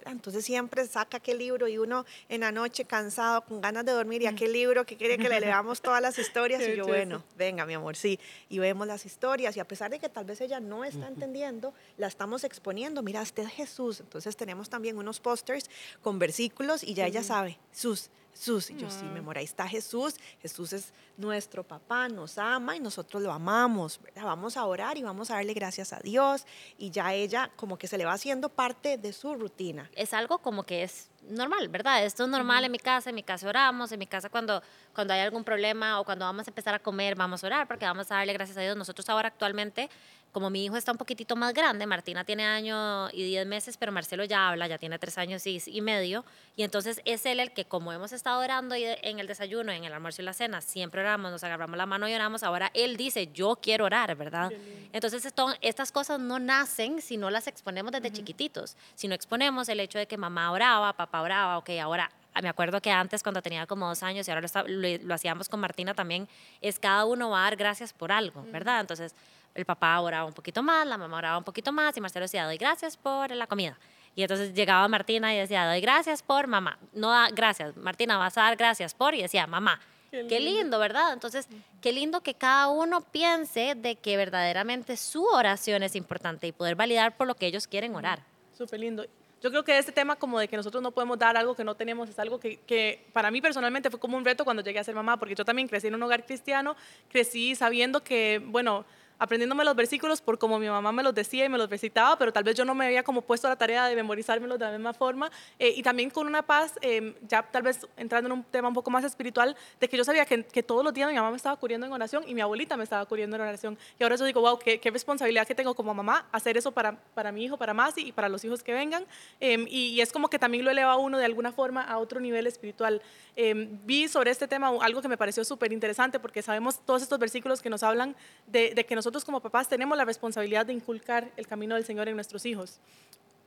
Entonces 0.07 0.45
siempre 0.45 0.87
saca 0.87 1.19
aquel 1.19 1.39
libro 1.39 1.69
y 1.69 1.79
uno 1.79 2.05
en 2.29 2.41
la 2.41 2.53
noche 2.53 2.85
cansado, 2.85 3.43
con 3.45 3.61
ganas 3.61 3.85
de 3.85 3.93
dormir, 3.93 4.23
y 4.23 4.27
aquel 4.27 4.53
libro 4.53 4.85
que 4.85 4.97
quiere 4.97 5.19
que 5.19 5.29
le 5.29 5.41
leamos 5.41 5.81
todas 5.81 6.03
las 6.03 6.19
historias, 6.19 6.63
y 6.69 6.77
yo, 6.77 6.87
bueno, 6.87 7.25
venga, 7.37 7.67
mi 7.67 7.75
amor, 7.75 7.97
sí, 7.97 8.19
y 8.49 8.59
vemos 8.59 8.87
las 8.87 9.07
historias, 9.07 9.57
y 9.57 9.61
a 9.61 9.67
pesar 9.67 9.91
de 9.91 9.99
que 9.99 10.09
tal 10.09 10.25
vez 10.25 10.41
ella 10.41 10.61
no 10.61 10.85
está 10.85 11.09
entendiendo, 11.09 11.73
la 11.97 12.07
estamos 12.07 12.45
exponiendo, 12.45 13.03
mira, 13.03 13.23
este 13.23 13.43
es 13.43 13.49
Jesús, 13.51 14.01
entonces 14.01 14.37
tenemos 14.37 14.69
también 14.69 14.99
unos 14.99 15.21
pósters 15.21 15.71
con 16.03 16.19
versículos, 16.19 16.83
y 16.83 16.95
ya 16.95 17.07
ella 17.07 17.23
sabe, 17.23 17.59
Jesús, 17.73 18.11
Jesús. 18.37 18.71
Y 18.71 18.77
yo, 18.77 18.91
sí, 18.91 19.05
mi 19.07 19.21
amor, 19.21 19.39
ahí 19.39 19.45
está 19.45 19.67
Jesús. 19.67 20.17
Jesús 20.43 20.73
es 20.75 20.93
nuestro 21.17 21.65
papá, 21.65 22.09
nos 22.09 22.37
ama 22.37 22.77
y 22.77 22.81
nosotros 22.81 23.23
lo 23.23 23.33
amamos. 23.33 23.99
Vamos 24.15 24.59
a 24.59 24.65
orar 24.67 24.99
y 24.99 25.03
vamos 25.03 25.31
a 25.31 25.37
darle 25.37 25.55
gracias 25.55 25.95
a 25.95 26.01
Dios. 26.01 26.47
Y 26.77 26.91
ya 26.91 27.15
ella 27.15 27.51
como 27.57 27.79
que 27.79 27.89
se 27.89 27.97
le 27.97 28.05
va 28.05 28.13
haciendo 28.13 28.51
parte 28.51 28.99
de 28.99 29.13
su 29.15 29.35
rutina. 29.35 29.91
Es 29.95 30.13
algo 30.13 30.39
como 30.39 30.65
que 30.65 30.83
es 30.83 31.09
normal, 31.29 31.69
¿verdad? 31.69 32.05
Esto 32.05 32.25
es 32.25 32.31
normal 32.31 32.65
en 32.65 32.73
mi 32.73 32.79
casa, 32.79 33.09
en 33.09 33.17
mi 33.17 33.23
casa 33.23 33.49
oramos, 33.49 33.91
en 33.91 33.99
mi 33.99 34.07
casa 34.07 34.29
cuando, 34.29 34.63
cuando 34.95 35.15
hay 35.15 35.21
algún 35.21 35.43
problema 35.43 35.99
o 35.99 36.05
cuando 36.05 36.25
vamos 36.25 36.47
a 36.47 36.51
empezar 36.51 36.75
a 36.75 36.79
comer, 36.79 37.17
vamos 37.17 37.43
a 37.43 37.47
orar 37.47 37.67
porque 37.67 37.87
vamos 37.87 38.11
a 38.13 38.17
darle 38.17 38.35
gracias 38.35 38.59
a 38.59 38.61
Dios. 38.61 38.77
Nosotros 38.77 39.09
ahora 39.09 39.29
actualmente 39.29 39.89
como 40.33 40.51
mi 40.51 40.65
hijo 40.65 40.77
está 40.77 40.93
un 40.93 40.99
poquitito 40.99 41.35
más 41.35 41.55
grande, 41.55 41.87
Martina 41.87 42.25
tiene 42.25 42.45
año 42.45 43.09
y 43.11 43.25
diez 43.25 43.47
meses, 43.47 43.77
pero 43.79 43.91
Marcelo 43.91 44.25
ya 44.25 44.51
habla, 44.51 44.67
ya 44.67 44.77
tiene 44.77 44.99
tres 44.99 45.17
años 45.17 45.47
y, 45.47 45.63
y, 45.65 45.81
medio, 45.81 46.25
y 46.57 46.63
entonces 46.63 47.01
es 47.07 47.25
él 47.25 47.41
el 47.41 47.53
que, 47.53 47.65
como 47.65 47.93
hemos 47.93 48.13
estado 48.13 48.41
orando 48.41 48.75
en 48.77 49.19
el 49.19 49.27
desayuno, 49.27 49.73
en 49.73 49.85
el 49.85 49.93
almuerzo 49.93 50.21
y 50.21 50.27
la 50.27 50.35
cena, 50.35 50.61
siempre 50.61 51.01
oramos, 51.01 51.31
nos 51.31 51.43
agarramos 51.43 51.79
la 51.79 51.87
mano 51.87 52.07
y 52.09 52.15
oramos, 52.15 52.43
ahora 52.43 52.71
él 52.75 52.97
dice, 52.99 53.29
yo 53.33 53.57
quiero 53.57 53.87
orar, 53.87 54.15
¿verdad? 54.15 54.53
Entonces 54.93 55.25
esto, 55.25 55.55
estas 55.63 55.91
cosas 55.91 56.21
no 56.21 56.39
nacen 56.39 57.01
si 57.01 57.17
no 57.17 57.31
las 57.31 57.47
exponemos 57.47 57.93
desde 57.93 58.13
chiquititos, 58.13 58.77
si 58.95 59.09
no 59.09 59.15
exponemos 59.15 59.69
el 59.71 59.81
hecho 59.81 59.99
de 59.99 60.07
que 60.07 60.19
mamá 60.19 60.53
oraba, 60.53 60.93
papá 60.93 61.23
oraba, 61.23 61.59
ok, 61.59 61.71
ahora 61.83 62.11
me 62.43 62.49
acuerdo 62.49 62.81
que 62.81 62.91
antes 62.91 63.23
cuando 63.23 63.43
tenía 63.43 63.67
como 63.67 63.89
dos 63.89 64.03
años 64.03 64.29
y 64.29 64.31
ahora 64.31 64.47
lo, 64.67 64.89
lo, 65.03 65.15
hacíamos 65.15 65.49
con 65.49 65.61
Martina 65.61 65.95
también, 65.95 66.29
es 66.61 66.79
cada 66.79 67.05
uno 67.05 67.31
va 67.31 67.41
a 67.41 67.43
dar 67.45 67.57
gracias 67.57 67.93
por 67.93 68.13
algo, 68.13 68.45
¿verdad? 68.53 68.81
Entonces 68.81 69.15
el 69.57 69.65
papá 69.65 69.99
oraba 70.01 70.27
un 70.27 70.35
poquito 70.35 70.63
más, 70.63 70.87
la 70.87 70.99
mamá 70.99 71.19
oraba 71.19 71.39
un 71.39 71.45
poquito 71.45 71.73
más 71.73 71.97
y 71.97 72.01
Marcelo 72.01 72.25
decía, 72.25 72.45
doy 72.45 72.59
gracias 72.59 72.97
por 72.97 73.31
la 73.31 73.47
comida. 73.47 73.79
Y 74.15 74.23
entonces 74.23 74.55
llegaba 74.55 74.87
Martina 74.89 75.35
y 75.35 75.39
decía, 75.39 75.67
doy 75.67 75.81
gracias 75.81 76.23
por 76.23 76.47
mamá. 76.47 76.79
No 76.93 77.11
da 77.11 77.29
gracias, 77.31 77.77
Martina, 77.77 78.17
vas 78.17 78.39
a 78.39 78.43
dar 78.43 78.57
gracias 78.57 78.95
por. 78.95 79.15
Y 79.15 79.23
decía, 79.23 79.47
mamá. 79.47 79.81
Qué 80.11 80.41
lindo. 80.41 80.79
¿verdad? 80.79 81.13
Entonces, 81.13 81.49
qué 81.83 81.93
lindo 81.93 82.23
que 82.23 82.33
cada 82.33 82.69
uno 82.69 83.03
piense 83.03 83.75
de 83.75 83.97
que 83.97 84.17
verdaderamente 84.17 84.97
su 84.97 85.25
oración 85.25 85.83
es 85.83 85.95
importante 85.97 86.47
y 86.47 86.53
poder 86.53 86.77
validar 86.77 87.17
por 87.17 87.27
lo 87.27 87.35
que 87.35 87.47
ellos 87.47 87.67
quieren 87.67 87.95
orar. 87.95 88.21
Súper 88.57 88.81
lindo. 88.81 89.05
Yo 89.43 89.51
creo 89.51 89.63
que 89.65 89.77
este 89.77 89.93
tema 89.93 90.17
como 90.17 90.39
de 90.39 90.49
que 90.49 90.57
nosotros 90.57 90.83
no 90.83 90.93
podemos 90.93 91.19
dar 91.19 91.37
algo 91.37 91.55
que 91.55 91.63
no 91.63 91.75
tenemos 91.75 92.09
es 92.09 92.19
algo 92.19 92.41
que, 92.41 92.57
que, 92.61 93.05
para 93.13 93.31
mí 93.31 93.43
personalmente 93.43 93.91
fue 93.91 94.01
como 94.01 94.17
un 94.17 94.25
reto 94.25 94.45
cuando 94.45 94.63
llegué 94.63 94.79
a 94.79 94.85
ser 94.85 94.95
mamá, 94.95 95.19
porque 95.19 95.35
yo 95.35 95.45
también 95.45 95.69
crecí 95.69 95.89
en 95.89 95.95
un 95.95 96.03
hogar 96.03 96.25
cristiano, 96.25 96.75
crecí 97.11 97.55
sabiendo 97.55 98.03
que, 98.03 98.41
bueno, 98.43 98.87
aprendiéndome 99.19 99.65
los 99.65 99.75
versículos 99.75 100.21
por 100.21 100.39
como 100.39 100.59
mi 100.59 100.69
mamá 100.69 100.93
me 100.93 101.03
los 101.03 101.15
decía 101.15 101.45
y 101.45 101.49
me 101.49 101.59
los 101.59 101.71
recitaba, 101.71 102.19
pero 102.19 102.33
tal 102.33 102.45
vez 102.45 102.55
yo 102.55 102.65
no 102.65 102.75
me 102.75 102.87
había 102.87 103.03
como 103.03 103.23
puesto 103.23 103.49
la 103.49 103.57
tarea 103.57 103.87
de 103.87 103.97
memorizármelos 103.97 104.59
de 104.59 104.65
la 104.65 104.73
misma 104.73 104.93
forma. 104.93 105.31
Eh, 105.59 105.75
y 105.77 105.83
también 105.83 106.11
con 106.11 106.27
una 106.27 106.43
paz, 106.43 106.75
eh, 106.83 107.15
ya 107.29 107.43
tal 107.43 107.63
vez 107.63 107.87
entrando 107.97 108.29
en 108.29 108.33
un 108.33 108.45
tema 108.45 108.69
un 108.69 108.75
poco 108.75 108.91
más 108.91 109.05
espiritual, 109.05 109.57
de 109.81 109.89
que 109.89 109.97
yo 109.97 110.05
sabía 110.05 110.25
que, 110.25 110.45
que, 110.45 110.63
todos 110.63 110.85
los 110.85 110.93
días 110.93 111.09
mi 111.09 111.17
mamá 111.17 111.31
me 111.31 111.37
estaba 111.37 111.57
cubriendo 111.57 111.87
en 111.87 111.93
oración 111.93 112.25
y 112.27 112.35
mi 112.35 112.41
abuelita 112.41 112.77
me 112.77 112.85
estaba 112.85 113.07
cubriendo 113.07 113.37
en 113.37 113.43
oración. 113.43 113.79
Y 113.99 114.03
ahora 114.03 114.17
yo 114.17 114.25
digo, 114.25 114.41
wow, 114.41 114.59
qué, 114.59 114.81
qué 114.81 114.91
responsabilidad 114.91 115.47
que 115.47 115.55
tengo 115.55 115.75
como 115.75 115.95
mamá 115.95 116.27
hacer 116.33 116.57
eso 116.57 116.73
para, 116.73 116.97
para 117.15 117.33
mi 117.33 117.45
hijo, 117.45 117.57
para 117.57 117.75
Masi 117.75 118.09
y 118.09 118.13
para 118.13 118.29
los 118.29 118.45
hijos 118.45 118.63
que 118.63 118.73
vengan. 118.73 119.05
Em, 119.41 119.67
y, 119.69 119.89
y, 119.89 120.01
es 120.01 120.13
como 120.13 120.29
que 120.29 120.39
también 120.39 120.65
lo 120.65 120.71
eleva 120.71 120.93
a 120.93 120.97
uno 120.97 121.19
de 121.19 121.25
alguna 121.25 121.53
forma 121.53 121.83
a 121.83 121.99
otro 121.99 122.21
nivel 122.21 122.47
espiritual. 122.47 123.01
Em, 123.37 123.79
vi 123.85 124.09
sobre 124.09 124.31
este 124.31 124.49
tema 124.49 124.71
algo 124.81 125.03
que 125.03 125.09
me 125.09 125.17
pareció 125.17 125.45
súper 125.45 125.73
interesante 125.73 126.19
porque 126.19 126.43
sabemos 126.43 126.81
todos 126.85 127.03
estos 127.03 127.19
versículos 127.19 127.61
que 127.61 127.69
nos 127.69 127.83
hablan 127.83 128.17
de, 128.47 128.75
de 128.75 128.87
que 128.87 128.95
nosotros 128.95 129.06
nosotros 129.07 129.25
como 129.25 129.39
papás 129.39 129.69
tenemos 129.69 129.97
la 129.97 130.05
responsabilidad 130.05 130.67
de 130.67 130.73
inculcar 130.73 131.31
el 131.37 131.47
camino 131.47 131.77
del 131.77 131.85
Señor 131.85 132.09
en 132.09 132.17
nuestros 132.17 132.45
hijos 132.45 132.81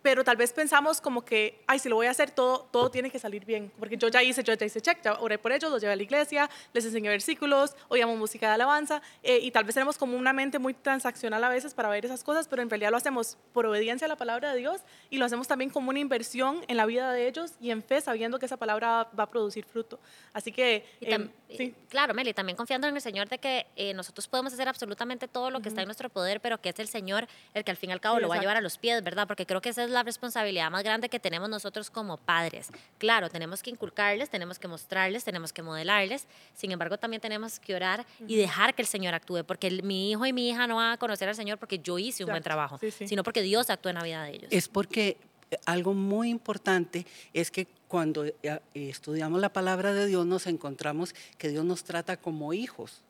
pero 0.02 0.24
tal 0.24 0.38
vez 0.38 0.54
pensamos 0.54 1.02
como 1.02 1.24
que, 1.24 1.62
ay, 1.68 1.80
si 1.80 1.90
lo 1.90 1.96
voy 1.96 2.08
a 2.08 2.12
hacer, 2.12 2.32
todo, 2.32 2.68
todo 2.72 2.90
tiene 2.90 3.10
que 3.10 3.20
salir 3.20 3.46
bien, 3.46 3.72
porque 3.78 3.98
yo 3.98 4.08
ya 4.08 4.24
hice, 4.24 4.44
yo 4.44 4.54
ya 4.54 4.66
hice 4.66 4.82
check, 4.82 5.02
ya 5.04 5.14
oré 5.20 5.38
por 5.38 5.52
ellos, 5.52 5.70
los 5.72 5.82
llevé 5.82 5.94
a 5.94 5.96
la 5.96 6.04
iglesia, 6.04 6.50
les 6.74 6.86
enseñé 6.86 7.10
versículos, 7.10 7.76
oíamos 7.90 8.18
música 8.18 8.48
de 8.48 8.54
alabanza, 8.54 9.02
eh, 9.24 9.40
y 9.42 9.52
tal 9.52 9.64
vez 9.66 9.76
tenemos 9.76 9.98
como 9.98 10.18
una 10.18 10.34
mente 10.34 10.60
muy 10.60 10.74
transaccional 10.74 11.44
a 11.44 11.50
veces 11.50 11.74
para 11.74 11.90
ver 11.90 12.06
esas 12.06 12.24
cosas, 12.24 12.48
pero 12.48 12.62
en 12.62 12.70
realidad 12.70 12.92
lo 12.92 12.98
hacemos 12.98 13.38
por 13.54 13.66
obediencia 13.66 14.06
a 14.06 14.10
la 14.10 14.16
palabra 14.16 14.54
de 14.54 14.60
Dios 14.60 14.82
y 15.10 15.18
lo 15.18 15.26
hacemos 15.26 15.48
también 15.48 15.70
como 15.70 15.90
una 15.90 16.00
inversión 16.00 16.62
en 16.68 16.78
la 16.78 16.86
vida 16.86 17.12
de 17.12 17.28
ellos 17.28 17.54
y 17.60 17.72
en 17.72 17.84
fe, 17.84 18.02
sabiendo 18.02 18.40
que 18.40 18.46
esa 18.46 18.58
palabra 18.58 19.10
va 19.18 19.24
a 19.24 19.30
producir 19.30 19.66
fruto. 19.66 20.00
Así 20.34 20.52
que, 20.52 20.86
em, 21.02 21.30
sí. 21.56 21.76
claro, 21.90 22.14
Meli, 22.14 22.34
también 22.34 22.56
confiando 22.56 22.88
en 22.88 22.96
el 22.96 23.02
Señor 23.02 23.28
de 23.28 23.38
que 23.38 23.68
eh, 23.76 23.94
nosotros 23.94 24.28
podemos 24.28 24.54
hacer 24.54 24.68
absolutamente 24.68 25.28
todo 25.28 25.52
lo 25.52 25.62
que 25.62 25.70
está 25.70 25.82
en 25.82 25.88
nuestro 25.88 26.10
poder, 26.10 26.40
pero 26.40 26.60
que 26.62 26.70
es 26.70 26.80
el 26.80 26.88
Señor 26.88 27.28
el 27.54 27.64
que 27.64 27.72
al 27.72 27.78
fin 27.78 27.90
y 27.90 27.94
al 27.94 28.02
cabo 28.02 28.20
lo 28.20 28.30
va 28.30 28.36
a 28.36 28.40
llevar 28.40 28.58
a 28.58 28.62
los 28.62 28.78
pies, 28.78 29.04
¿verdad? 29.04 29.28
Porque 29.28 29.46
creo 29.46 29.62
que 29.62 29.70
ese 29.70 29.84
es 29.84 29.89
la 29.90 30.04
responsabilidad 30.04 30.72
más 30.72 30.84
grande 30.84 31.10
que 31.10 31.20
tenemos 31.20 31.50
nosotros 31.50 31.90
como 31.90 32.18
padres. 32.18 32.70
Claro, 32.98 33.30
tenemos 33.30 33.62
que 33.62 33.70
inculcarles, 33.70 34.30
tenemos 34.30 34.60
que 34.60 34.68
mostrarles, 34.68 35.24
tenemos 35.24 35.54
que 35.54 35.62
modelarles, 35.62 36.28
sin 36.54 36.72
embargo 36.72 36.98
también 36.98 37.22
tenemos 37.22 37.60
que 37.60 37.76
orar 37.76 38.06
y 38.28 38.36
dejar 38.36 38.74
que 38.74 38.82
el 38.82 38.88
Señor 38.88 39.14
actúe, 39.14 39.44
porque 39.44 39.82
mi 39.84 40.12
hijo 40.12 40.26
y 40.26 40.34
mi 40.34 40.50
hija 40.50 40.68
no 40.68 40.78
van 40.78 40.94
a 40.94 40.98
conocer 40.98 41.30
al 41.30 41.36
Señor 41.36 41.58
porque 41.58 41.80
yo 41.80 42.00
hice 42.00 42.24
un 42.24 42.32
buen 42.32 42.44
trabajo, 42.44 42.80
sino 43.06 43.24
porque 43.24 43.42
Dios 43.42 43.70
actúa 43.70 43.92
en 43.92 43.98
la 43.98 44.04
vida 44.04 44.24
de 44.24 44.32
ellos. 44.32 44.48
Es 44.52 44.68
porque 44.68 45.18
eh, 45.52 45.58
algo 45.66 45.94
muy 45.94 46.30
importante 46.30 47.06
es 47.34 47.52
que 47.52 47.68
cuando 47.88 48.26
eh, 48.26 48.60
estudiamos 48.74 49.42
la 49.42 49.52
palabra 49.52 49.94
de 49.94 50.06
Dios 50.06 50.26
nos 50.26 50.48
encontramos 50.48 51.16
que 51.38 51.50
Dios 51.50 51.66
nos 51.66 51.84
trata 51.84 52.18
como 52.18 52.54
hijos. 52.54 53.02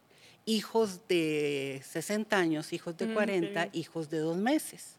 Hijos 0.45 1.01
de 1.07 1.81
60 1.85 2.35
años, 2.35 2.73
hijos 2.73 2.97
de 2.97 3.13
40, 3.13 3.69
hijos 3.73 4.09
de 4.09 4.19
dos 4.19 4.37
meses. 4.37 4.98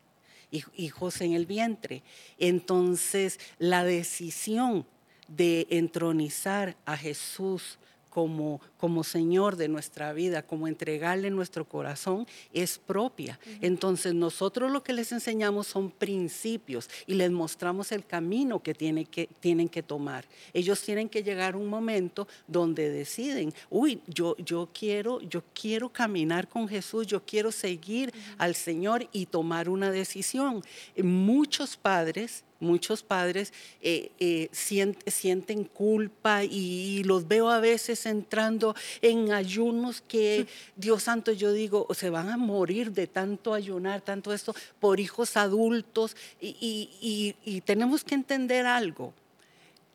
Hijos 0.51 1.21
en 1.21 1.33
el 1.33 1.47
vientre. 1.47 2.03
Entonces, 2.39 3.39
la 3.59 3.85
decisión 3.85 4.87
de 5.29 5.67
entronizar 5.71 6.77
a 6.85 6.97
Jesús 6.97 7.79
como, 8.11 8.61
como 8.77 9.05
Señor 9.05 9.57
de 9.57 9.69
nuestra 9.69 10.13
vida, 10.13 10.43
como 10.43 10.69
entregarle 10.69 11.31
nuestro 11.31 11.65
corazón, 11.65 12.27
es 12.53 12.79
propia. 12.79 13.39
Entonces 13.61 14.13
nosotros 14.15 14.71
lo 14.71 14.83
que 14.83 14.93
les 14.93 15.13
enseñamos 15.13 15.69
son 15.69 15.91
principios 15.91 16.91
y 17.07 17.15
les 17.15 17.31
mostramos 17.31 17.93
el 17.93 18.05
camino 18.05 18.63
que, 18.63 18.75
que 18.75 19.29
tienen 19.41 19.69
que 19.69 19.83
tomar. 19.83 20.27
Ellos 20.53 20.83
tienen 20.83 21.09
que 21.09 21.23
llegar 21.23 21.55
a 21.55 21.59
un 21.59 21.69
momento 21.69 22.27
donde 22.47 22.91
deciden, 22.91 23.55
uy, 23.71 24.03
yo, 24.07 24.37
yo, 24.39 24.69
quiero, 24.73 25.21
yo 25.21 25.43
quiero 25.55 25.89
caminar 25.89 26.49
con 26.49 26.69
Jesús, 26.69 27.07
yo 27.07 27.25
quiero 27.25 27.53
seguir 27.53 28.13
al 28.39 28.55
Señor 28.55 29.09
y 29.13 29.27
tomar 29.27 29.69
una 29.69 29.91
decisión. 29.91 30.63
Muchos 30.97 31.77
padres 31.77 32.45
muchos 32.61 33.03
padres 33.03 33.53
eh, 33.81 34.13
eh, 34.21 34.49
sienten 34.53 35.65
culpa 35.65 36.45
y, 36.45 37.03
los 37.05 37.27
veo 37.27 37.49
a 37.49 37.61
veces 37.61 38.07
entrando 38.07 38.77
en 39.01 39.33
ayunos 39.33 40.03
que, 40.03 40.47
Dios 40.77 41.05
santo, 41.05 41.33
yo 41.33 41.53
digo, 41.53 41.89
se 41.93 42.11
van 42.11 42.29
a 42.29 42.37
morir 42.37 42.93
de 42.93 43.07
tanto 43.07 43.55
ayunar, 43.55 44.03
tanto 44.03 44.33
esto, 44.33 44.55
por 44.79 45.01
hijos 45.01 45.37
adultos. 45.37 46.17
Y, 46.41 47.63
tenemos 47.65 48.05
que 48.05 48.15
entender 48.15 48.67
algo, 48.67 49.15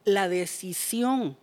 la 0.03 0.27
decisión 0.27 1.38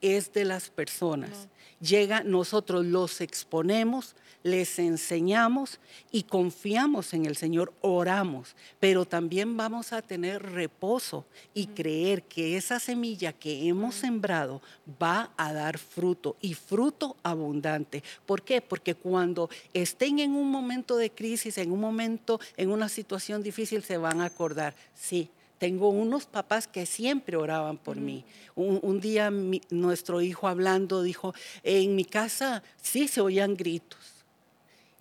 es 0.00 0.32
de 0.32 0.44
las 0.44 0.68
personas. 0.70 1.48
Llega, 1.80 2.22
nosotros 2.22 2.84
los 2.84 3.20
exponemos, 3.20 4.14
les 4.44 4.78
enseñamos 4.78 5.80
y 6.12 6.24
confiamos 6.24 7.14
en 7.14 7.24
el 7.24 7.34
Señor, 7.34 7.72
oramos, 7.80 8.54
pero 8.78 9.06
también 9.06 9.56
vamos 9.56 9.92
a 9.92 10.02
tener 10.02 10.42
reposo 10.42 11.24
y 11.54 11.68
creer 11.68 12.22
que 12.22 12.56
esa 12.56 12.78
semilla 12.78 13.32
que 13.32 13.66
hemos 13.66 13.94
sembrado 13.96 14.60
va 15.02 15.32
a 15.38 15.52
dar 15.54 15.78
fruto 15.78 16.36
y 16.42 16.52
fruto 16.52 17.16
abundante. 17.22 18.04
¿Por 18.26 18.42
qué? 18.42 18.60
Porque 18.60 18.94
cuando 18.94 19.48
estén 19.72 20.18
en 20.18 20.32
un 20.32 20.50
momento 20.50 20.98
de 20.98 21.10
crisis, 21.10 21.56
en 21.56 21.72
un 21.72 21.80
momento, 21.80 22.38
en 22.58 22.70
una 22.70 22.90
situación 22.90 23.42
difícil, 23.42 23.82
se 23.82 23.96
van 23.96 24.20
a 24.20 24.26
acordar, 24.26 24.76
sí, 24.94 25.30
tengo 25.58 25.88
unos 25.88 26.26
papás 26.26 26.68
que 26.68 26.84
siempre 26.84 27.38
oraban 27.38 27.78
por 27.78 27.96
mí. 27.96 28.26
Un, 28.54 29.00
día 29.00 29.30
nuestro 29.70 30.20
hijo 30.20 30.48
hablando 30.48 31.02
dijo, 31.02 31.34
en 31.62 31.96
mi 31.96 32.04
casa 32.04 32.62
sí 32.82 33.08
se 33.08 33.22
oían 33.22 33.56
gritos 33.56 34.13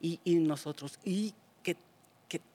y, 0.04 0.36
nosotros, 0.36 1.00
y 1.06 1.34
qué, 1.64 1.78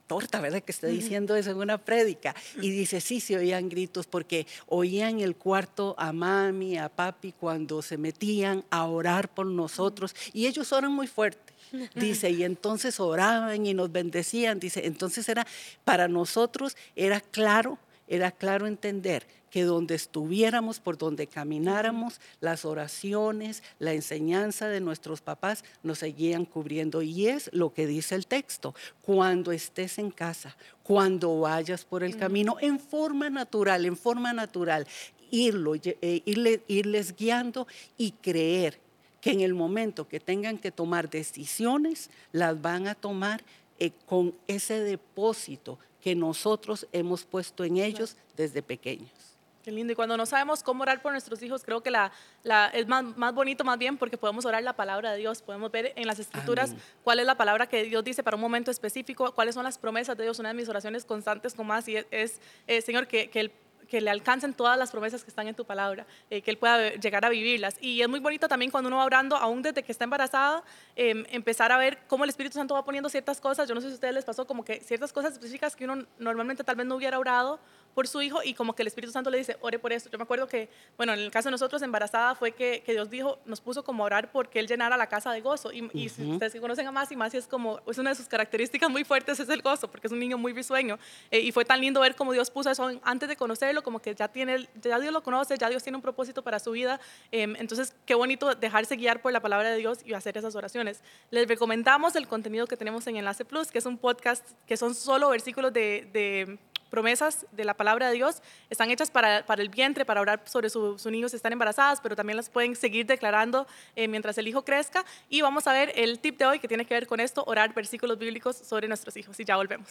torta, 0.07 0.41
¿verdad? 0.41 0.63
Que 0.63 0.73
esté 0.73 0.87
diciendo 0.87 1.37
eso 1.37 1.51
en 1.51 1.59
una 1.59 1.77
prédica. 1.77 2.35
Y 2.63 2.71
dice, 2.71 2.99
sí, 2.99 3.21
se 3.21 3.37
oían 3.37 3.69
gritos 3.69 4.07
porque 4.07 4.47
oían 4.67 5.21
el 5.21 5.37
cuarto 5.37 5.95
a 5.99 6.15
mami, 6.15 6.79
a 6.79 6.89
papi 6.89 7.33
cuando 7.33 7.83
se 7.83 7.99
metían 7.99 8.65
a 8.71 8.87
orar 8.87 9.29
por 9.29 9.45
nosotros 9.45 10.17
y 10.33 10.47
ellos 10.47 10.73
oran 10.73 10.93
muy 10.93 11.07
fuerte. 11.07 11.53
Dice, 11.95 12.31
y 12.31 12.43
entonces 12.43 12.99
oraban 12.99 13.67
y 13.67 13.75
nos 13.75 13.93
bendecían. 13.93 14.59
Dice, 14.59 14.87
entonces 14.87 15.29
era, 15.29 15.47
para 15.85 16.09
nosotros 16.09 16.75
era 16.97 17.21
claro, 17.21 17.79
era 18.09 18.31
claro 18.31 18.67
entender 18.67 19.27
que 19.51 19.63
donde 19.63 19.95
estuviéramos, 19.95 20.81
por 20.81 20.99
donde 20.99 21.27
camináramos, 21.27 22.21
las 22.41 22.65
oraciones, 22.65 23.63
la 23.79 23.93
enseñanza 23.93 24.69
de 24.69 24.81
nuestros 24.81 25.21
papás 25.21 25.65
nos 25.83 25.99
seguían 25.99 26.45
cubriendo. 26.45 27.03
Y 27.03 27.29
es 27.29 27.51
lo 27.53 27.73
que 27.73 27.87
dice 27.87 28.15
el 28.15 28.27
texto, 28.27 28.75
cuando 29.03 29.53
estés 29.53 29.99
en 29.99 30.11
casa, 30.11 30.57
cuando 30.83 31.41
vayas 31.41 31.85
por 31.85 32.03
el 32.03 32.17
camino, 32.17 32.57
en 32.61 32.79
forma 32.79 33.31
natural, 33.31 33.85
en 33.87 33.97
forma 33.97 34.33
natural, 34.33 34.87
irlo, 35.31 35.75
eh, 35.75 36.23
irles 36.25 37.17
guiando 37.17 37.67
y 37.97 38.13
creer 38.13 38.81
que 39.21 39.33
en 39.33 39.41
el 39.41 39.55
momento 39.55 40.09
que 40.09 40.21
tengan 40.21 40.59
que 40.59 40.71
tomar 40.71 41.11
decisiones, 41.11 42.11
las 42.33 42.61
van 42.61 42.87
a 42.87 42.95
tomar 42.95 43.43
eh, 43.79 43.93
con 44.07 44.35
ese 44.47 44.81
depósito 44.81 45.79
que 46.01 46.15
nosotros 46.15 46.87
hemos 46.93 47.25
puesto 47.25 47.65
en 47.65 47.79
ellos 47.79 48.17
desde 48.37 48.63
pequeños. 48.63 49.38
Qué 49.69 49.73
lindo. 49.73 49.93
Y 49.93 49.97
cuando 49.97 50.17
no 50.17 50.25
sabemos 50.25 50.63
cómo 50.63 50.81
orar 50.81 51.03
por 51.03 51.13
nuestros 51.13 51.43
hijos, 51.43 51.63
creo 51.63 51.83
que 51.83 51.91
la, 51.91 52.11
la 52.43 52.69
es 52.69 52.87
más, 52.87 53.05
más, 53.19 53.35
bonito 53.35 53.65
más 53.65 53.79
bien 53.79 53.99
porque 53.99 54.17
podemos 54.17 54.47
orar 54.47 54.63
la 54.63 54.73
palabra 54.73 55.13
de 55.13 55.19
Dios, 55.19 55.43
podemos 55.43 55.71
ver 55.71 55.93
en 55.95 56.07
las 56.07 56.19
escrituras 56.19 56.75
cuál 57.05 57.21
es 57.21 57.27
la 57.27 57.35
palabra 57.35 57.67
que 57.67 57.83
Dios 57.83 58.03
dice 58.03 58.23
para 58.23 58.37
un 58.37 58.41
momento 58.41 58.71
específico, 58.71 59.35
cuáles 59.35 59.55
son 59.55 59.65
las 59.65 59.77
promesas 59.77 60.17
de 60.17 60.23
Dios. 60.23 60.39
Una 60.39 60.49
de 60.49 60.55
mis 60.55 60.71
oraciones 60.71 61.05
constantes 61.05 61.53
con 61.53 61.67
más 61.67 61.87
y 61.87 61.97
es, 62.11 62.41
es, 62.67 62.83
Señor, 62.83 63.09
que, 63.09 63.29
que 63.29 63.41
el 63.41 63.53
que 63.89 64.01
le 64.01 64.11
alcancen 64.11 64.53
todas 64.53 64.79
las 64.79 64.91
promesas 64.91 65.25
que 65.25 65.31
están 65.31 65.49
en 65.49 65.55
tu 65.55 65.65
palabra, 65.65 66.07
eh, 66.31 66.43
que 66.43 66.51
él 66.51 66.59
pueda 66.59 66.93
llegar 66.93 67.25
a 67.25 67.31
vivirlas. 67.31 67.77
Y 67.81 68.03
es 68.03 68.09
muy 68.09 68.21
bonito 68.21 68.47
también 68.47 68.71
cuando 68.71 68.89
uno 68.89 68.99
va 68.99 69.05
orando, 69.05 69.35
aún 69.35 69.63
desde 69.63 69.83
que 69.83 69.91
está 69.91 70.05
embarazada, 70.05 70.63
em, 70.95 71.25
empezar 71.31 71.73
a 71.73 71.79
ver 71.79 71.99
cómo 72.07 72.25
el 72.25 72.31
Espíritu 72.31 72.55
Santo 72.55 72.75
va 72.75 72.85
poniendo 72.85 73.09
ciertas 73.09 73.41
cosas. 73.41 73.67
Yo 73.69 73.75
no 73.75 73.81
sé 73.81 73.89
si 73.89 73.93
a 73.93 73.95
ustedes 73.95 74.15
les 74.15 74.25
pasó 74.25 74.47
como 74.47 74.65
que 74.65 74.81
ciertas 74.81 75.13
cosas 75.13 75.33
específicas 75.33 75.75
que 75.75 75.85
uno 75.85 76.07
normalmente 76.19 76.63
tal 76.63 76.77
vez 76.77 76.87
no 76.87 76.97
hubiera 76.97 77.19
orado 77.19 77.59
por 77.99 78.07
su 78.07 78.23
hijo 78.23 78.39
y 78.45 78.55
como 78.55 78.77
que 78.77 78.83
el 78.83 78.87
Espíritu 78.87 79.13
Santo 79.13 79.29
le 79.29 79.39
dice, 79.39 79.57
ore 79.61 79.81
por 79.81 79.93
esto. 79.93 80.09
Yo 80.09 80.19
me 80.19 80.23
acuerdo 80.23 80.47
que, 80.47 80.69
bueno, 80.97 81.15
en 81.15 81.19
el 81.19 81.33
caso 81.33 81.49
de 81.49 81.51
nosotros 81.51 81.83
embarazada 81.83 82.37
fue 82.37 82.53
que, 82.53 82.81
que 82.87 82.93
Dios 82.93 83.11
dijo, 83.11 83.41
nos 83.45 83.61
puso 83.61 83.83
como 83.83 84.05
a 84.05 84.07
orar 84.07 84.31
porque 84.31 84.61
Él 84.61 84.69
llenara 84.69 84.97
la 84.97 85.09
casa 85.09 85.33
de 85.33 85.41
gozo. 85.41 85.73
Y, 85.73 85.91
y 85.93 86.09
si 86.09 86.23
ustedes 86.31 86.55
conocen 86.61 86.87
a 86.87 86.93
Masi, 86.93 87.17
Masi 87.17 87.39
es 87.39 87.49
como, 87.49 87.81
es 87.89 87.99
una 87.99 88.11
de 88.11 88.15
sus 88.15 88.29
características 88.29 88.89
muy 88.89 89.03
fuertes, 89.03 89.41
es 89.41 89.49
el 89.49 89.63
gozo, 89.63 89.91
porque 89.91 90.07
es 90.07 90.13
un 90.13 90.21
niño 90.21 90.39
muy 90.39 90.53
risueño. 90.53 90.97
Eh, 91.33 91.41
y 91.41 91.51
fue 91.51 91.65
tan 91.65 91.81
lindo 91.81 92.01
ver 92.01 92.15
cómo 92.15 92.33
Dios 92.33 92.53
puso 92.53 92.71
eso 92.71 92.89
antes 93.03 93.29
de 93.29 93.35
conocerlo, 93.35 93.83
como 93.83 93.99
que 93.99 94.15
ya, 94.15 94.29
tiene, 94.29 94.69
ya 94.81 95.01
Dios 95.01 95.13
lo 95.13 95.25
conoce, 95.25 95.59
ya 95.59 95.69
Dios 95.69 95.83
tiene 95.83 95.97
un 95.97 96.03
propósito 96.03 96.45
para 96.45 96.61
su 96.61 96.71
vida. 96.71 97.01
Em, 97.33 97.57
entonces, 97.57 97.97
qué 98.07 98.15
bonito 98.15 98.55
dejarse 98.55 98.95
guiar 98.95 99.21
por 99.21 99.33
la 99.33 99.41
palabra 99.41 99.71
de 99.71 99.77
Dios 99.77 99.99
y 100.07 100.15
hacer 100.15 100.39
esas 100.39 100.55
oraciones. 100.55 101.03
Les 101.33 101.49
recomendamos 101.49 102.15
el 102.15 102.29
contenido 102.29 102.69
que 102.69 102.77
tenemos 102.77 103.09
en 103.09 103.17
Enlace 103.17 103.45
Plus, 103.45 103.73
que 103.73 103.79
es 103.79 103.87
un 103.87 103.99
podcast 103.99 104.49
que 104.69 104.77
son 104.77 104.95
solo 104.95 105.31
versículos 105.31 105.73
de, 105.73 106.09
de 106.13 106.59
promesas 106.91 107.47
de 107.53 107.65
la 107.65 107.75
palabra 107.75 108.09
de 108.09 108.15
Dios 108.15 108.43
están 108.71 108.91
hechas 108.91 109.11
para, 109.11 109.45
para 109.47 109.63
el 109.63 109.69
vientre, 109.69 110.05
para 110.05 110.21
orar 110.21 110.43
sobre 110.45 110.71
sus 110.71 111.01
su 111.01 111.11
niños 111.11 111.31
si 111.31 111.37
están 111.37 111.53
embarazadas, 111.53 112.01
pero 112.01 112.17
también 112.17 112.37
las 112.37 112.51
pueden 112.51 112.77
seguir 112.77 113.07
declarando 113.07 113.67
eh, 113.97 114.09
mientras 114.09 114.39
el 114.39 114.49
hijo 114.49 114.65
crezca. 114.65 115.05
Y 115.29 115.41
vamos 115.41 115.67
a 115.67 115.73
ver 115.73 115.93
el 115.95 116.19
tip 116.19 116.39
de 116.39 116.47
hoy 116.47 116.59
que 116.59 116.69
tiene 116.69 116.85
que 116.85 116.95
ver 116.95 117.07
con 117.07 117.21
esto, 117.21 117.45
orar 117.47 117.75
versículos 117.75 118.19
bíblicos 118.19 118.57
sobre 118.57 118.89
nuestros 118.89 119.17
hijos. 119.17 119.39
Y 119.41 119.45
ya 119.45 119.57
volvemos. 119.57 119.89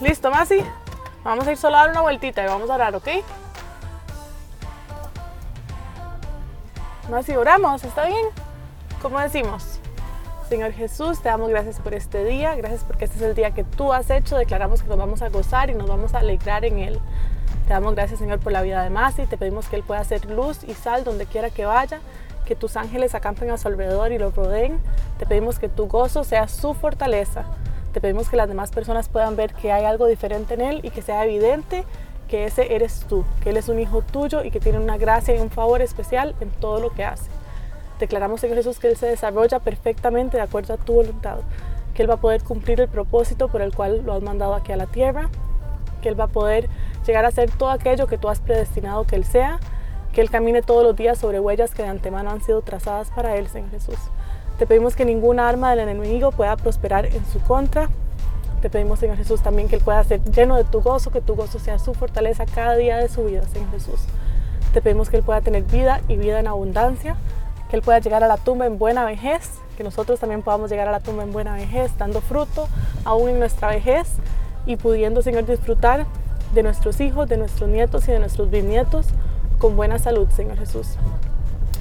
¿Listo, 0.00 0.30
Masi? 0.30 0.62
Vamos 1.28 1.46
a 1.46 1.52
ir 1.52 1.58
solo 1.58 1.76
a 1.76 1.80
dar 1.80 1.90
una 1.90 2.00
vueltita 2.00 2.42
y 2.42 2.46
vamos 2.46 2.70
a 2.70 2.74
orar, 2.74 2.96
¿ok? 2.96 3.06
Más 7.10 7.26
si 7.26 7.36
oramos, 7.36 7.84
¿está 7.84 8.06
bien? 8.06 8.28
¿Cómo 9.02 9.20
decimos? 9.20 9.78
Señor 10.48 10.72
Jesús, 10.72 11.20
te 11.20 11.28
damos 11.28 11.50
gracias 11.50 11.80
por 11.80 11.92
este 11.92 12.24
día, 12.24 12.54
gracias 12.54 12.82
porque 12.82 13.04
este 13.04 13.18
es 13.18 13.22
el 13.24 13.34
día 13.34 13.50
que 13.50 13.62
tú 13.62 13.92
has 13.92 14.08
hecho, 14.08 14.38
declaramos 14.38 14.82
que 14.82 14.88
nos 14.88 14.96
vamos 14.96 15.20
a 15.20 15.28
gozar 15.28 15.68
y 15.68 15.74
nos 15.74 15.86
vamos 15.86 16.14
a 16.14 16.20
alegrar 16.20 16.64
en 16.64 16.78
él. 16.78 16.98
Te 17.66 17.74
damos 17.74 17.94
gracias, 17.94 18.20
Señor, 18.20 18.38
por 18.38 18.52
la 18.52 18.62
vida 18.62 18.82
de 18.82 18.88
Masi, 18.88 19.26
te 19.26 19.36
pedimos 19.36 19.68
que 19.68 19.76
él 19.76 19.82
pueda 19.82 20.02
ser 20.04 20.24
luz 20.30 20.64
y 20.64 20.72
sal 20.72 21.04
donde 21.04 21.26
quiera 21.26 21.50
que 21.50 21.66
vaya, 21.66 22.00
que 22.46 22.56
tus 22.56 22.74
ángeles 22.78 23.14
acampen 23.14 23.50
a 23.50 23.58
su 23.58 23.68
alrededor 23.68 24.12
y 24.12 24.18
lo 24.18 24.30
rodeen. 24.30 24.80
Te 25.18 25.26
pedimos 25.26 25.58
que 25.58 25.68
tu 25.68 25.88
gozo 25.88 26.24
sea 26.24 26.48
su 26.48 26.72
fortaleza. 26.72 27.44
Pedimos 28.00 28.28
que 28.28 28.36
las 28.36 28.48
demás 28.48 28.70
personas 28.70 29.08
puedan 29.08 29.36
ver 29.36 29.54
que 29.54 29.72
hay 29.72 29.84
algo 29.84 30.06
diferente 30.06 30.54
en 30.54 30.60
Él 30.60 30.80
y 30.82 30.90
que 30.90 31.02
sea 31.02 31.24
evidente 31.24 31.84
que 32.28 32.44
ese 32.44 32.74
eres 32.74 33.04
tú, 33.08 33.24
que 33.42 33.50
Él 33.50 33.56
es 33.56 33.68
un 33.68 33.80
hijo 33.80 34.02
tuyo 34.02 34.44
y 34.44 34.50
que 34.50 34.60
tiene 34.60 34.78
una 34.78 34.98
gracia 34.98 35.34
y 35.34 35.40
un 35.40 35.50
favor 35.50 35.82
especial 35.82 36.34
en 36.40 36.50
todo 36.50 36.80
lo 36.80 36.90
que 36.90 37.04
hace. 37.04 37.30
Declaramos, 37.98 38.40
Señor 38.40 38.58
Jesús, 38.58 38.78
que 38.78 38.88
Él 38.88 38.96
se 38.96 39.06
desarrolla 39.06 39.58
perfectamente 39.58 40.36
de 40.36 40.42
acuerdo 40.42 40.74
a 40.74 40.76
tu 40.76 40.94
voluntad, 40.94 41.38
que 41.94 42.02
Él 42.02 42.10
va 42.10 42.14
a 42.14 42.20
poder 42.20 42.42
cumplir 42.42 42.80
el 42.80 42.88
propósito 42.88 43.48
por 43.48 43.62
el 43.62 43.74
cual 43.74 44.02
lo 44.04 44.12
has 44.12 44.22
mandado 44.22 44.54
aquí 44.54 44.72
a 44.72 44.76
la 44.76 44.86
tierra, 44.86 45.30
que 46.02 46.08
Él 46.08 46.20
va 46.20 46.24
a 46.24 46.28
poder 46.28 46.68
llegar 47.06 47.24
a 47.24 47.30
ser 47.30 47.50
todo 47.50 47.70
aquello 47.70 48.06
que 48.06 48.18
tú 48.18 48.28
has 48.28 48.40
predestinado 48.40 49.04
que 49.04 49.16
Él 49.16 49.24
sea, 49.24 49.58
que 50.12 50.20
Él 50.20 50.30
camine 50.30 50.62
todos 50.62 50.84
los 50.84 50.94
días 50.94 51.18
sobre 51.18 51.40
huellas 51.40 51.74
que 51.74 51.82
de 51.82 51.88
antemano 51.88 52.30
han 52.30 52.42
sido 52.42 52.62
trazadas 52.62 53.10
para 53.10 53.36
Él, 53.36 53.48
Señor 53.48 53.70
Jesús. 53.70 53.98
Te 54.58 54.66
pedimos 54.66 54.96
que 54.96 55.04
ninguna 55.04 55.48
arma 55.48 55.70
del 55.70 55.88
enemigo 55.88 56.32
pueda 56.32 56.56
prosperar 56.56 57.06
en 57.06 57.24
su 57.26 57.38
contra. 57.40 57.88
Te 58.60 58.68
pedimos, 58.68 58.98
Señor 58.98 59.16
Jesús, 59.16 59.40
también 59.40 59.68
que 59.68 59.76
Él 59.76 59.82
pueda 59.82 60.02
ser 60.02 60.20
lleno 60.24 60.56
de 60.56 60.64
tu 60.64 60.80
gozo, 60.80 61.12
que 61.12 61.20
tu 61.20 61.36
gozo 61.36 61.60
sea 61.60 61.78
su 61.78 61.94
fortaleza 61.94 62.44
cada 62.44 62.74
día 62.74 62.96
de 62.96 63.08
su 63.08 63.24
vida, 63.24 63.42
Señor 63.52 63.70
Jesús. 63.70 64.00
Te 64.72 64.82
pedimos 64.82 65.10
que 65.10 65.16
Él 65.16 65.22
pueda 65.22 65.40
tener 65.42 65.62
vida 65.62 66.00
y 66.08 66.16
vida 66.16 66.40
en 66.40 66.48
abundancia, 66.48 67.14
que 67.70 67.76
Él 67.76 67.82
pueda 67.82 68.00
llegar 68.00 68.24
a 68.24 68.26
la 68.26 68.36
tumba 68.36 68.66
en 68.66 68.78
buena 68.78 69.04
vejez, 69.04 69.48
que 69.76 69.84
nosotros 69.84 70.18
también 70.18 70.42
podamos 70.42 70.70
llegar 70.70 70.88
a 70.88 70.90
la 70.90 70.98
tumba 70.98 71.22
en 71.22 71.30
buena 71.30 71.54
vejez, 71.54 71.96
dando 71.96 72.20
fruto 72.20 72.66
aún 73.04 73.28
en 73.28 73.38
nuestra 73.38 73.68
vejez 73.68 74.08
y 74.66 74.74
pudiendo, 74.74 75.22
Señor, 75.22 75.46
disfrutar 75.46 76.04
de 76.52 76.64
nuestros 76.64 77.00
hijos, 77.00 77.28
de 77.28 77.36
nuestros 77.36 77.70
nietos 77.70 78.08
y 78.08 78.12
de 78.12 78.18
nuestros 78.18 78.50
bisnietos 78.50 79.06
con 79.58 79.76
buena 79.76 80.00
salud, 80.00 80.28
Señor 80.30 80.58
Jesús. 80.58 80.96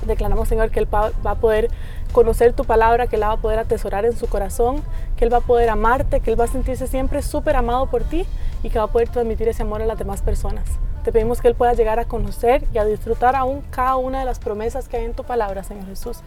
Declaramos, 0.06 0.48
Señor, 0.48 0.70
que 0.70 0.80
Él 0.80 0.88
va 0.94 1.12
a 1.24 1.36
poder 1.36 1.70
conocer 2.18 2.54
tu 2.54 2.66
palabra, 2.66 3.06
que 3.06 3.16
Él 3.16 3.22
va 3.22 3.34
a 3.34 3.38
poder 3.38 3.60
atesorar 3.60 4.04
en 4.04 4.18
su 4.18 4.26
corazón, 4.26 4.82
que 5.18 5.24
Él 5.24 5.32
va 5.32 5.38
a 5.38 5.42
poder 5.42 5.70
amarte, 5.70 6.20
que 6.20 6.32
Él 6.32 6.40
va 6.40 6.46
a 6.46 6.48
sentirse 6.48 6.88
siempre 6.88 7.22
súper 7.22 7.56
amado 7.56 7.86
por 7.92 8.04
ti 8.04 8.26
y 8.64 8.72
que 8.72 8.80
va 8.80 8.86
a 8.86 8.88
poder 8.88 9.08
transmitir 9.08 9.48
ese 9.48 9.62
amor 9.62 9.84
a 9.84 9.86
las 9.86 10.00
demás 10.00 10.24
personas. 10.24 10.64
Te 11.04 11.12
pedimos 11.12 11.42
que 11.42 11.48
Él 11.48 11.54
pueda 11.54 11.74
llegar 11.74 12.00
a 12.00 12.06
conocer 12.06 12.66
y 12.74 12.80
a 12.80 12.86
disfrutar 12.86 13.36
aún 13.36 13.62
cada 13.70 13.98
una 13.98 14.18
de 14.18 14.26
las 14.26 14.40
promesas 14.40 14.88
que 14.88 14.98
hay 14.98 15.06
en 15.06 15.14
tu 15.14 15.26
palabra, 15.26 15.64
Señor 15.64 15.86
Jesús. 15.86 16.22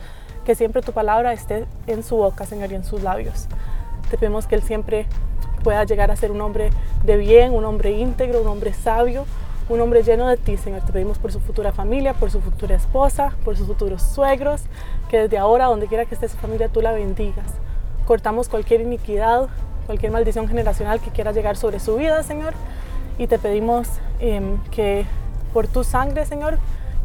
Que 0.44 0.54
siempre 0.54 0.80
tu 0.80 0.92
palabra 0.92 1.32
esté 1.32 1.66
en 1.88 2.04
su 2.04 2.14
boca, 2.18 2.46
Señor, 2.46 2.70
y 2.70 2.76
en 2.76 2.84
sus 2.84 3.02
labios. 3.02 3.48
Te 4.12 4.16
pedimos 4.16 4.46
que 4.46 4.54
Él 4.54 4.62
siempre 4.62 5.06
pueda 5.64 5.82
llegar 5.82 6.12
a 6.12 6.14
ser 6.14 6.30
un 6.30 6.40
hombre 6.40 6.70
de 7.02 7.16
bien, 7.16 7.52
un 7.52 7.64
hombre 7.64 7.90
íntegro, 7.90 8.42
un 8.42 8.46
hombre 8.46 8.74
sabio, 8.74 9.26
un 9.70 9.80
hombre 9.80 10.02
lleno 10.02 10.26
de 10.26 10.36
ti, 10.36 10.56
Señor. 10.56 10.82
Te 10.82 10.92
pedimos 10.92 11.18
por 11.18 11.32
su 11.32 11.40
futura 11.40 11.72
familia, 11.72 12.12
por 12.12 12.30
su 12.30 12.40
futura 12.40 12.74
esposa, 12.74 13.36
por 13.44 13.56
sus 13.56 13.68
futuros 13.68 14.02
suegros, 14.02 14.62
que 15.08 15.18
desde 15.18 15.38
ahora, 15.38 15.66
donde 15.66 15.86
quiera 15.86 16.04
que 16.04 16.14
esté 16.14 16.28
su 16.28 16.36
familia, 16.36 16.68
tú 16.68 16.82
la 16.82 16.90
bendigas. 16.92 17.46
Cortamos 18.04 18.48
cualquier 18.48 18.80
iniquidad, 18.80 19.48
cualquier 19.86 20.10
maldición 20.10 20.48
generacional 20.48 21.00
que 21.00 21.10
quiera 21.10 21.30
llegar 21.30 21.56
sobre 21.56 21.78
su 21.78 21.94
vida, 21.96 22.22
Señor. 22.24 22.54
Y 23.16 23.28
te 23.28 23.38
pedimos 23.38 23.88
em, 24.18 24.58
que 24.72 25.06
por 25.52 25.68
tu 25.68 25.84
sangre, 25.84 26.26
Señor, 26.26 26.58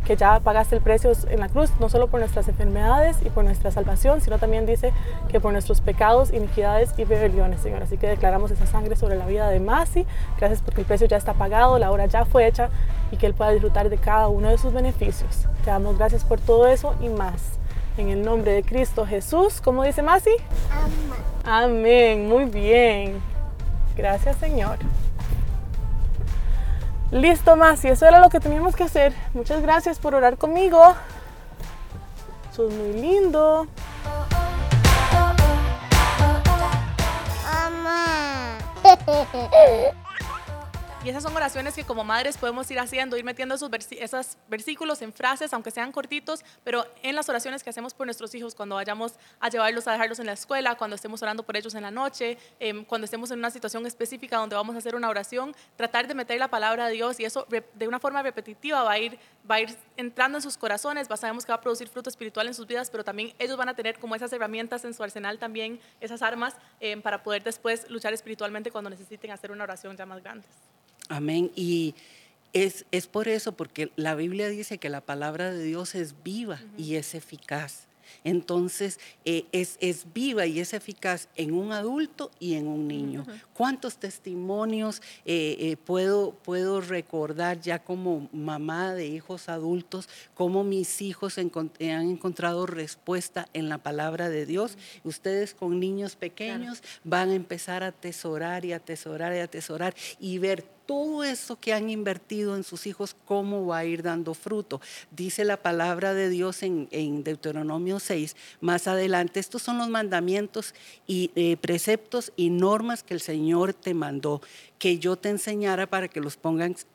que 0.05 0.15
ya 0.15 0.39
pagaste 0.39 0.75
el 0.75 0.81
precio 0.81 1.11
en 1.29 1.39
la 1.39 1.49
cruz, 1.49 1.71
no 1.79 1.89
solo 1.89 2.07
por 2.07 2.19
nuestras 2.19 2.47
enfermedades 2.47 3.17
y 3.25 3.29
por 3.29 3.43
nuestra 3.43 3.71
salvación, 3.71 4.21
sino 4.21 4.37
también 4.37 4.65
dice 4.65 4.93
que 5.29 5.39
por 5.39 5.51
nuestros 5.51 5.81
pecados, 5.81 6.31
iniquidades 6.31 6.93
y 6.97 7.03
rebeliones, 7.03 7.61
Señor. 7.61 7.83
Así 7.83 7.97
que 7.97 8.07
declaramos 8.07 8.51
esa 8.51 8.67
sangre 8.67 8.95
sobre 8.95 9.15
la 9.15 9.25
vida 9.25 9.49
de 9.49 9.59
Masi. 9.59 10.05
Gracias 10.37 10.61
porque 10.61 10.81
el 10.81 10.87
precio 10.87 11.07
ya 11.07 11.17
está 11.17 11.33
pagado, 11.33 11.79
la 11.79 11.91
hora 11.91 12.05
ya 12.05 12.25
fue 12.25 12.47
hecha 12.47 12.69
y 13.11 13.17
que 13.17 13.25
Él 13.25 13.33
pueda 13.33 13.51
disfrutar 13.51 13.89
de 13.89 13.97
cada 13.97 14.27
uno 14.27 14.49
de 14.49 14.57
sus 14.57 14.73
beneficios. 14.73 15.47
Te 15.63 15.71
damos 15.71 15.97
gracias 15.97 16.23
por 16.23 16.39
todo 16.39 16.67
eso 16.67 16.95
y 17.01 17.09
más. 17.09 17.41
En 17.97 18.09
el 18.09 18.23
nombre 18.23 18.51
de 18.51 18.63
Cristo 18.63 19.05
Jesús, 19.05 19.61
¿cómo 19.61 19.83
dice 19.83 20.03
Masi? 20.03 20.31
Amén. 20.71 21.25
Amén, 21.45 22.29
muy 22.29 22.45
bien. 22.45 23.21
Gracias, 23.95 24.35
Señor. 24.37 24.77
Listo, 27.11 27.55
más, 27.55 27.83
y 27.85 27.89
eso 27.89 28.05
era 28.05 28.19
lo 28.19 28.29
que 28.29 28.39
teníamos 28.39 28.75
que 28.75 28.83
hacer. 28.83 29.13
Muchas 29.33 29.61
gracias 29.61 29.99
por 29.99 30.15
orar 30.15 30.37
conmigo. 30.37 30.95
Sos 32.51 32.73
muy 32.73 32.93
lindo. 32.93 33.67
Mamá. 37.43 38.57
Y 41.05 41.09
esas 41.09 41.21
son 41.21 41.35
oraciones 41.35 41.75
que 41.75 41.83
como 41.83 42.03
madres 42.03 42.35
podemos 42.35 42.71
ir 42.71 42.79
haciendo, 42.79 43.15
ir 43.15 43.23
metiendo 43.23 43.53
esos, 43.53 43.69
versículos 44.49 45.03
en 45.03 45.13
frases, 45.13 45.53
aunque 45.53 45.69
sean 45.69 45.91
cortitos, 45.91 46.43
pero 46.63 46.83
en 47.03 47.13
las 47.13 47.29
oraciones 47.29 47.63
que 47.63 47.69
hacemos 47.69 47.93
por 47.93 48.07
nuestros 48.07 48.33
hijos, 48.33 48.55
cuando 48.55 48.73
vayamos 48.73 49.13
a 49.39 49.49
llevarlos 49.49 49.87
a 49.87 49.91
dejarlos 49.91 50.17
en 50.17 50.25
la 50.25 50.31
escuela, 50.31 50.73
cuando 50.73 50.95
estemos 50.95 51.21
orando 51.21 51.43
por 51.43 51.55
ellos 51.57 51.75
en 51.75 51.83
la 51.83 51.91
noche, 51.91 52.39
em, 52.59 52.83
cuando 52.83 53.05
estemos 53.05 53.29
en 53.29 53.37
una 53.37 53.51
situación 53.51 53.85
específica 53.85 54.37
donde 54.37 54.55
vamos 54.55 54.73
a 54.73 54.79
hacer 54.79 54.95
una 54.95 55.07
oración, 55.07 55.55
tratar 55.75 56.07
de 56.07 56.15
meter 56.15 56.39
la 56.39 56.47
palabra 56.47 56.87
de 56.87 56.93
Dios 56.93 57.19
y 57.19 57.25
eso 57.25 57.45
de 57.47 57.87
una 57.87 57.99
forma 57.99 58.23
repetitiva 58.23 58.81
va 58.81 58.93
a 58.93 58.97
ir, 58.97 59.19
va 59.47 59.55
a 59.55 59.61
ir 59.61 59.77
entrando 59.97 60.39
en 60.39 60.41
sus 60.41 60.57
corazones, 60.57 61.07
sabemos 61.17 61.45
que 61.45 61.51
va 61.51 61.57
a 61.57 61.61
producir 61.61 61.87
fruto 61.87 62.09
espiritual 62.09 62.47
en 62.47 62.55
sus 62.55 62.65
vidas, 62.65 62.89
pero 62.89 63.03
también 63.03 63.31
ellos 63.37 63.57
van 63.57 63.69
a 63.69 63.75
tener 63.75 63.99
como 63.99 64.15
esas 64.15 64.33
herramientas 64.33 64.83
en 64.85 64.95
su 64.95 65.03
arsenal 65.03 65.37
también, 65.37 65.79
esas 66.01 66.23
armas 66.23 66.55
em, 66.79 66.99
para 66.99 67.21
poder 67.21 67.43
después 67.43 67.87
luchar 67.91 68.11
espiritualmente 68.11 68.71
cuando 68.71 68.89
necesiten 68.89 69.29
hacer 69.29 69.51
una 69.51 69.65
oración 69.65 69.95
ya 69.95 70.07
más 70.07 70.23
grande. 70.23 70.47
Amén. 71.09 71.51
Y 71.55 71.95
es, 72.53 72.85
es, 72.91 73.07
por 73.07 73.27
eso, 73.27 73.51
porque 73.51 73.91
la 73.95 74.15
Biblia 74.15 74.49
dice 74.49 74.77
que 74.77 74.89
la 74.89 75.01
palabra 75.01 75.51
de 75.51 75.63
Dios 75.63 75.95
es 75.95 76.15
viva 76.23 76.61
y 76.77 76.95
es 76.95 77.13
eficaz. 77.15 77.87
Entonces, 78.23 78.99
eh, 79.25 79.45
es, 79.51 79.77
es, 79.81 80.05
viva 80.13 80.45
y 80.45 80.59
es 80.59 80.73
eficaz 80.73 81.27
en 81.35 81.53
un 81.53 81.71
adulto 81.71 82.31
y 82.39 82.55
en 82.55 82.67
un 82.67 82.87
niño. 82.87 83.25
¿Cuántos 83.53 83.97
testimonios 83.97 85.01
eh, 85.25 85.57
eh, 85.59 85.77
puedo, 85.77 86.31
puedo 86.31 86.81
recordar 86.81 87.61
ya 87.61 87.79
como 87.79 88.29
mamá 88.31 88.93
de 88.93 89.07
hijos 89.07 89.49
adultos, 89.49 90.09
cómo 90.33 90.63
mis 90.63 91.01
hijos 91.01 91.37
han 91.37 91.51
encontrado 91.79 92.65
respuesta 92.65 93.47
en 93.53 93.69
la 93.69 93.77
palabra 93.77 94.29
de 94.29 94.45
Dios? 94.45 94.77
Ustedes 95.03 95.53
con 95.53 95.79
niños 95.79 96.15
pequeños 96.15 96.81
van 97.03 97.29
a 97.29 97.35
empezar 97.35 97.83
a 97.83 97.87
atesorar 97.87 98.65
y 98.65 98.73
atesorar 98.73 99.35
y 99.35 99.39
atesorar 99.39 99.95
y 100.19 100.37
ver 100.39 100.74
todo 100.85 101.23
eso 101.23 101.59
que 101.59 101.73
han 101.73 101.89
invertido 101.89 102.55
en 102.55 102.63
sus 102.63 102.87
hijos, 102.87 103.15
cómo 103.25 103.65
va 103.65 103.79
a 103.79 103.85
ir 103.85 104.03
dando 104.03 104.33
fruto. 104.33 104.81
Dice 105.11 105.45
la 105.45 105.57
palabra 105.57 106.13
de 106.13 106.29
Dios 106.29 106.63
en, 106.63 107.23
Deuteronomio 107.23 107.99
6, 107.99 108.35
más 108.61 108.87
adelante, 108.87 109.39
estos 109.39 109.61
son 109.61 109.77
los 109.77 109.89
mandamientos 109.89 110.73
y 111.07 111.31
eh, 111.35 111.57
preceptos 111.57 112.31
y 112.35 112.49
normas 112.49 113.03
que 113.03 113.13
el 113.13 113.21
Señor 113.21 113.73
te 113.73 113.93
mandó, 113.93 114.41
que 114.79 114.99
yo 114.99 115.15
te 115.15 115.29
enseñara 115.29 115.87
para 115.87 116.07
que 116.07 116.19
los, 116.19 116.37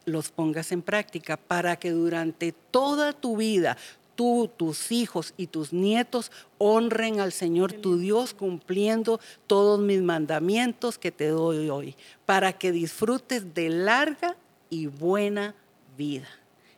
los 0.05 0.31
pongas 0.31 0.72
en 0.72 0.83
práctica, 0.83 1.37
para 1.37 1.76
que 1.76 1.90
durante 1.90 2.53
toda 2.53 3.12
tu 3.12 3.37
vida 3.37 3.76
tú, 4.20 4.50
tus 4.54 4.92
hijos 4.92 5.33
y 5.38 5.46
tus 5.46 5.72
nietos 5.72 6.30
honren 6.59 7.20
al 7.20 7.33
Señor 7.33 7.72
tu 7.72 7.96
Dios 7.96 8.35
cumpliendo 8.35 9.18
todos 9.46 9.80
mis 9.80 10.02
mandamientos 10.02 10.98
que 10.98 11.11
te 11.11 11.28
doy 11.28 11.70
hoy, 11.70 11.96
para 12.26 12.52
que 12.52 12.70
disfrutes 12.70 13.54
de 13.54 13.70
larga 13.70 14.37
y 14.68 14.88
buena 14.88 15.54
vida. 15.96 16.28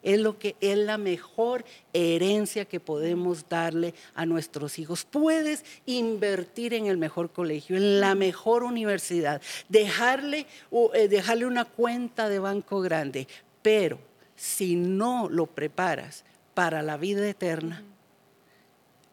Es 0.05 0.21
lo 0.21 0.39
que 0.39 0.55
es 0.61 0.79
la 0.79 0.99
mejor 0.99 1.65
herencia 1.93 2.65
que 2.65 2.79
podemos 2.79 3.49
darle 3.49 3.93
a 4.15 4.25
nuestros 4.25 4.79
hijos. 4.79 5.05
Puedes 5.05 5.65
invertir 5.85 6.75
en 6.75 6.87
el 6.87 6.97
mejor 6.97 7.33
colegio, 7.33 7.77
en 7.77 7.99
la 7.99 8.15
mejor 8.15 8.63
universidad, 8.63 9.43
dejarle, 9.69 10.47
eh, 10.95 11.09
dejarle 11.09 11.47
una 11.47 11.65
cuenta 11.65 12.29
de 12.29 12.39
banco 12.39 12.81
grande, 12.81 13.27
pero 13.63 13.99
si 14.37 14.77
no 14.77 15.29
lo 15.29 15.47
preparas 15.47 16.25
para 16.55 16.83
la 16.83 16.97
vida 16.97 17.29
eterna, 17.29 17.83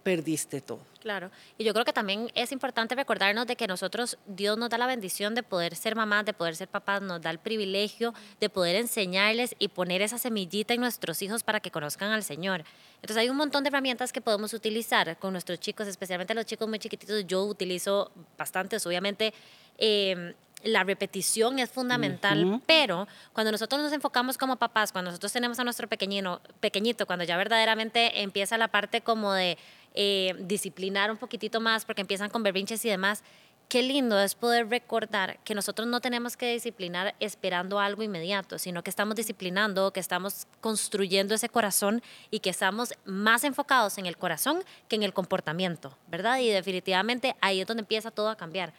perdiste 0.04 0.62
todo. 0.62 0.80
Claro, 1.00 1.32
y 1.58 1.64
yo 1.64 1.74
creo 1.74 1.86
que 1.86 1.94
también 1.94 2.30
es 2.36 2.52
importante 2.52 2.94
recordarnos 2.94 3.48
de 3.48 3.56
que 3.56 3.68
nosotros, 3.68 4.18
Dios 4.26 4.58
nos 4.58 4.70
da 4.70 4.78
la 4.78 4.86
bendición 4.86 5.34
de 5.34 5.44
poder 5.44 5.76
ser 5.76 5.96
mamás, 5.96 6.26
de 6.26 6.34
poder 6.34 6.58
ser 6.58 6.68
papás, 6.68 7.02
nos 7.02 7.22
da 7.22 7.30
el 7.30 7.40
privilegio 7.40 8.14
de 8.42 8.50
poder 8.50 8.76
enseñarles 8.76 9.56
y 9.60 9.70
poner 9.70 10.02
esa 10.02 10.18
semillita 10.18 10.74
en 10.74 10.82
nuestros 10.82 11.22
hijos 11.22 11.44
para 11.44 11.62
que 11.62 11.72
conozcan 11.72 12.12
al 12.12 12.24
Señor. 12.24 12.66
Entonces 12.96 13.18
hay 13.18 13.30
un 13.30 13.38
montón 13.38 13.64
de 13.64 13.70
herramientas 13.70 14.12
que 14.12 14.20
podemos 14.20 14.54
utilizar 14.54 15.18
con 15.20 15.32
nuestros 15.32 15.60
chicos, 15.60 15.88
especialmente 15.88 16.34
los 16.34 16.46
chicos 16.46 16.68
muy 16.68 16.80
chiquititos. 16.80 17.26
Yo 17.26 17.46
utilizo 17.46 18.12
bastantes, 18.38 18.86
obviamente. 18.86 19.34
Eh, 19.78 20.36
la 20.64 20.84
repetición 20.84 21.60
es 21.60 21.70
fundamental, 21.70 22.62
pero 22.66 23.08
cuando 23.34 23.52
nosotros 23.52 23.82
nos 23.82 23.94
enfocamos 23.94 24.38
como 24.38 24.58
papás, 24.58 24.92
cuando 24.92 25.12
nosotros 25.12 25.32
tenemos 25.32 25.60
a 25.60 25.64
nuestro 25.64 25.88
pequeñino, 25.88 26.42
pequeñito, 26.60 27.06
cuando 27.06 27.24
ya 27.26 27.38
verdaderamente 27.38 28.22
empieza 28.22 28.58
la 28.58 28.68
parte 28.68 29.02
como 29.02 29.34
de 29.34 29.58
eh, 29.96 30.36
disciplinar 30.40 31.12
un 31.12 31.18
poquitito 31.18 31.62
más, 31.62 31.86
porque 31.86 32.02
empiezan 32.02 32.30
con 32.30 32.44
berrinches 32.44 32.84
y 32.86 32.90
demás, 32.90 33.24
qué 33.70 33.84
lindo 33.84 34.20
es 34.20 34.34
poder 34.34 34.68
recordar 34.68 35.38
que 35.44 35.54
nosotros 35.54 35.88
no 35.88 36.02
tenemos 36.02 36.36
que 36.36 36.52
disciplinar 36.52 37.16
esperando 37.20 37.80
algo 37.80 38.02
inmediato, 38.02 38.58
sino 38.58 38.84
que 38.84 38.90
estamos 38.90 39.16
disciplinando, 39.16 39.94
que 39.94 40.00
estamos 40.00 40.48
construyendo 40.60 41.36
ese 41.36 41.50
corazón 41.50 42.02
y 42.32 42.40
que 42.40 42.50
estamos 42.50 42.96
más 43.06 43.44
enfocados 43.44 44.00
en 44.00 44.08
el 44.08 44.18
corazón 44.18 44.64
que 44.88 44.96
en 44.96 45.04
el 45.04 45.14
comportamiento, 45.14 45.96
¿verdad? 46.08 46.40
Y 46.40 46.50
definitivamente 46.50 47.36
ahí 47.42 47.62
es 47.62 47.68
donde 47.68 47.82
empieza 47.82 48.10
todo 48.10 48.30
a 48.30 48.36
cambiar 48.36 48.74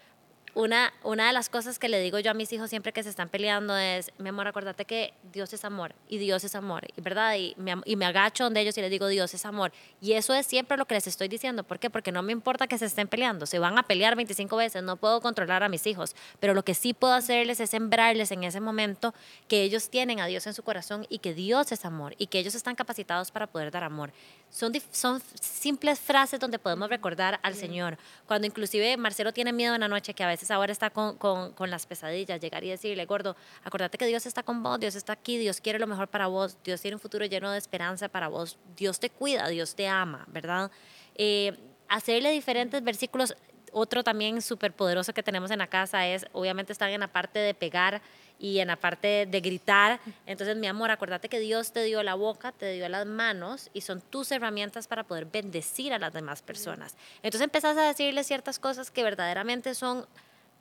una, 0.54 0.92
una 1.02 1.28
de 1.28 1.32
las 1.32 1.48
cosas 1.48 1.78
que 1.78 1.88
le 1.88 2.00
digo 2.00 2.18
yo 2.18 2.30
a 2.30 2.34
mis 2.34 2.52
hijos 2.52 2.70
siempre 2.70 2.92
que 2.92 3.02
se 3.02 3.08
están 3.08 3.28
peleando 3.28 3.76
es, 3.76 4.10
mi 4.18 4.28
amor, 4.28 4.48
acuérdate 4.48 4.84
que 4.84 5.14
Dios 5.32 5.52
es 5.52 5.64
amor 5.64 5.94
y 6.08 6.18
Dios 6.18 6.44
es 6.44 6.54
amor, 6.54 6.86
¿verdad? 6.96 7.36
Y 7.36 7.54
me, 7.56 7.74
y 7.84 7.96
me 7.96 8.06
agacho 8.06 8.44
donde 8.44 8.60
ellos 8.60 8.76
y 8.78 8.80
les 8.80 8.90
digo, 8.90 9.08
Dios 9.08 9.32
es 9.34 9.44
amor. 9.46 9.72
Y 10.00 10.12
eso 10.12 10.34
es 10.34 10.46
siempre 10.46 10.76
lo 10.76 10.86
que 10.86 10.94
les 10.94 11.06
estoy 11.06 11.28
diciendo. 11.28 11.64
¿Por 11.64 11.78
qué? 11.78 11.90
Porque 11.90 12.12
no 12.12 12.22
me 12.22 12.32
importa 12.32 12.66
que 12.66 12.78
se 12.78 12.86
estén 12.86 13.08
peleando. 13.08 13.46
Se 13.46 13.58
van 13.58 13.78
a 13.78 13.82
pelear 13.82 14.16
25 14.16 14.56
veces, 14.56 14.82
no 14.82 14.96
puedo 14.96 15.20
controlar 15.20 15.62
a 15.62 15.68
mis 15.68 15.86
hijos. 15.86 16.14
Pero 16.40 16.54
lo 16.54 16.64
que 16.64 16.74
sí 16.74 16.94
puedo 16.94 17.14
hacerles 17.14 17.60
es 17.60 17.70
sembrarles 17.70 18.30
en 18.30 18.44
ese 18.44 18.60
momento 18.60 19.14
que 19.48 19.62
ellos 19.62 19.90
tienen 19.90 20.20
a 20.20 20.26
Dios 20.26 20.46
en 20.46 20.54
su 20.54 20.62
corazón 20.62 21.06
y 21.08 21.18
que 21.18 21.34
Dios 21.34 21.72
es 21.72 21.84
amor 21.84 22.14
y 22.18 22.26
que 22.26 22.38
ellos 22.38 22.54
están 22.54 22.74
capacitados 22.74 23.30
para 23.30 23.46
poder 23.46 23.70
dar 23.70 23.84
amor. 23.84 24.12
Son, 24.50 24.72
son 24.90 25.22
simples 25.40 26.00
frases 26.00 26.40
donde 26.40 26.58
podemos 26.58 26.88
recordar 26.88 27.38
al 27.42 27.54
Señor. 27.54 27.98
Cuando 28.26 28.46
inclusive 28.46 28.96
Marcelo 28.96 29.32
tiene 29.32 29.52
miedo 29.52 29.74
en 29.74 29.80
la 29.82 29.88
noche, 29.88 30.14
que 30.14 30.24
a 30.24 30.28
veces 30.28 30.39
ahora 30.50 30.72
está 30.72 30.90
con, 30.90 31.16
con, 31.16 31.52
con, 31.52 31.70
las 31.70 31.86
pesadillas, 31.86 32.40
llegar 32.40 32.62
y 32.64 32.70
decirle, 32.70 33.04
gordo, 33.04 33.36
acordate 33.64 33.98
que 33.98 34.06
Dios 34.06 34.26
está 34.26 34.42
con 34.42 34.62
vos, 34.62 34.78
Dios 34.78 34.94
está 34.94 35.14
aquí, 35.14 35.38
Dios 35.38 35.60
quiere 35.60 35.78
lo 35.78 35.86
mejor 35.86 36.08
para 36.08 36.28
vos, 36.28 36.56
Dios 36.62 36.80
tiene 36.80 36.94
un 36.94 37.00
futuro 37.00 37.26
lleno 37.26 37.50
de 37.50 37.58
esperanza 37.58 38.08
para 38.08 38.28
vos, 38.28 38.58
Dios 38.76 39.00
te 39.00 39.10
cuida, 39.10 39.48
Dios 39.48 39.74
te 39.74 39.88
ama, 39.88 40.24
¿verdad? 40.28 40.70
Eh, 41.16 41.58
hacerle 41.88 42.30
diferentes 42.30 42.82
versículos 42.84 43.34
otro 43.72 44.02
también 44.02 44.42
súper 44.42 44.72
poderoso 44.72 45.12
que 45.12 45.22
tenemos 45.22 45.50
en 45.50 45.58
la 45.58 45.66
casa 45.66 46.06
es, 46.06 46.26
obviamente 46.32 46.72
están 46.72 46.90
en 46.90 47.00
la 47.00 47.08
parte 47.08 47.38
de 47.38 47.54
pegar 47.54 48.02
y 48.38 48.58
en 48.58 48.68
la 48.68 48.76
parte 48.76 49.26
de 49.26 49.40
gritar. 49.40 50.00
Entonces, 50.26 50.56
mi 50.56 50.66
amor, 50.66 50.90
acuérdate 50.90 51.28
que 51.28 51.38
Dios 51.38 51.72
te 51.72 51.82
dio 51.84 52.02
la 52.02 52.14
boca, 52.14 52.52
te 52.52 52.72
dio 52.72 52.88
las 52.88 53.06
manos 53.06 53.70
y 53.74 53.82
son 53.82 54.00
tus 54.00 54.32
herramientas 54.32 54.88
para 54.88 55.04
poder 55.04 55.26
bendecir 55.26 55.92
a 55.92 55.98
las 55.98 56.12
demás 56.12 56.42
personas. 56.42 56.96
Entonces 57.22 57.42
empezás 57.42 57.76
a 57.76 57.82
decirles 57.82 58.26
ciertas 58.26 58.58
cosas 58.58 58.90
que 58.90 59.02
verdaderamente 59.02 59.74
son 59.74 60.06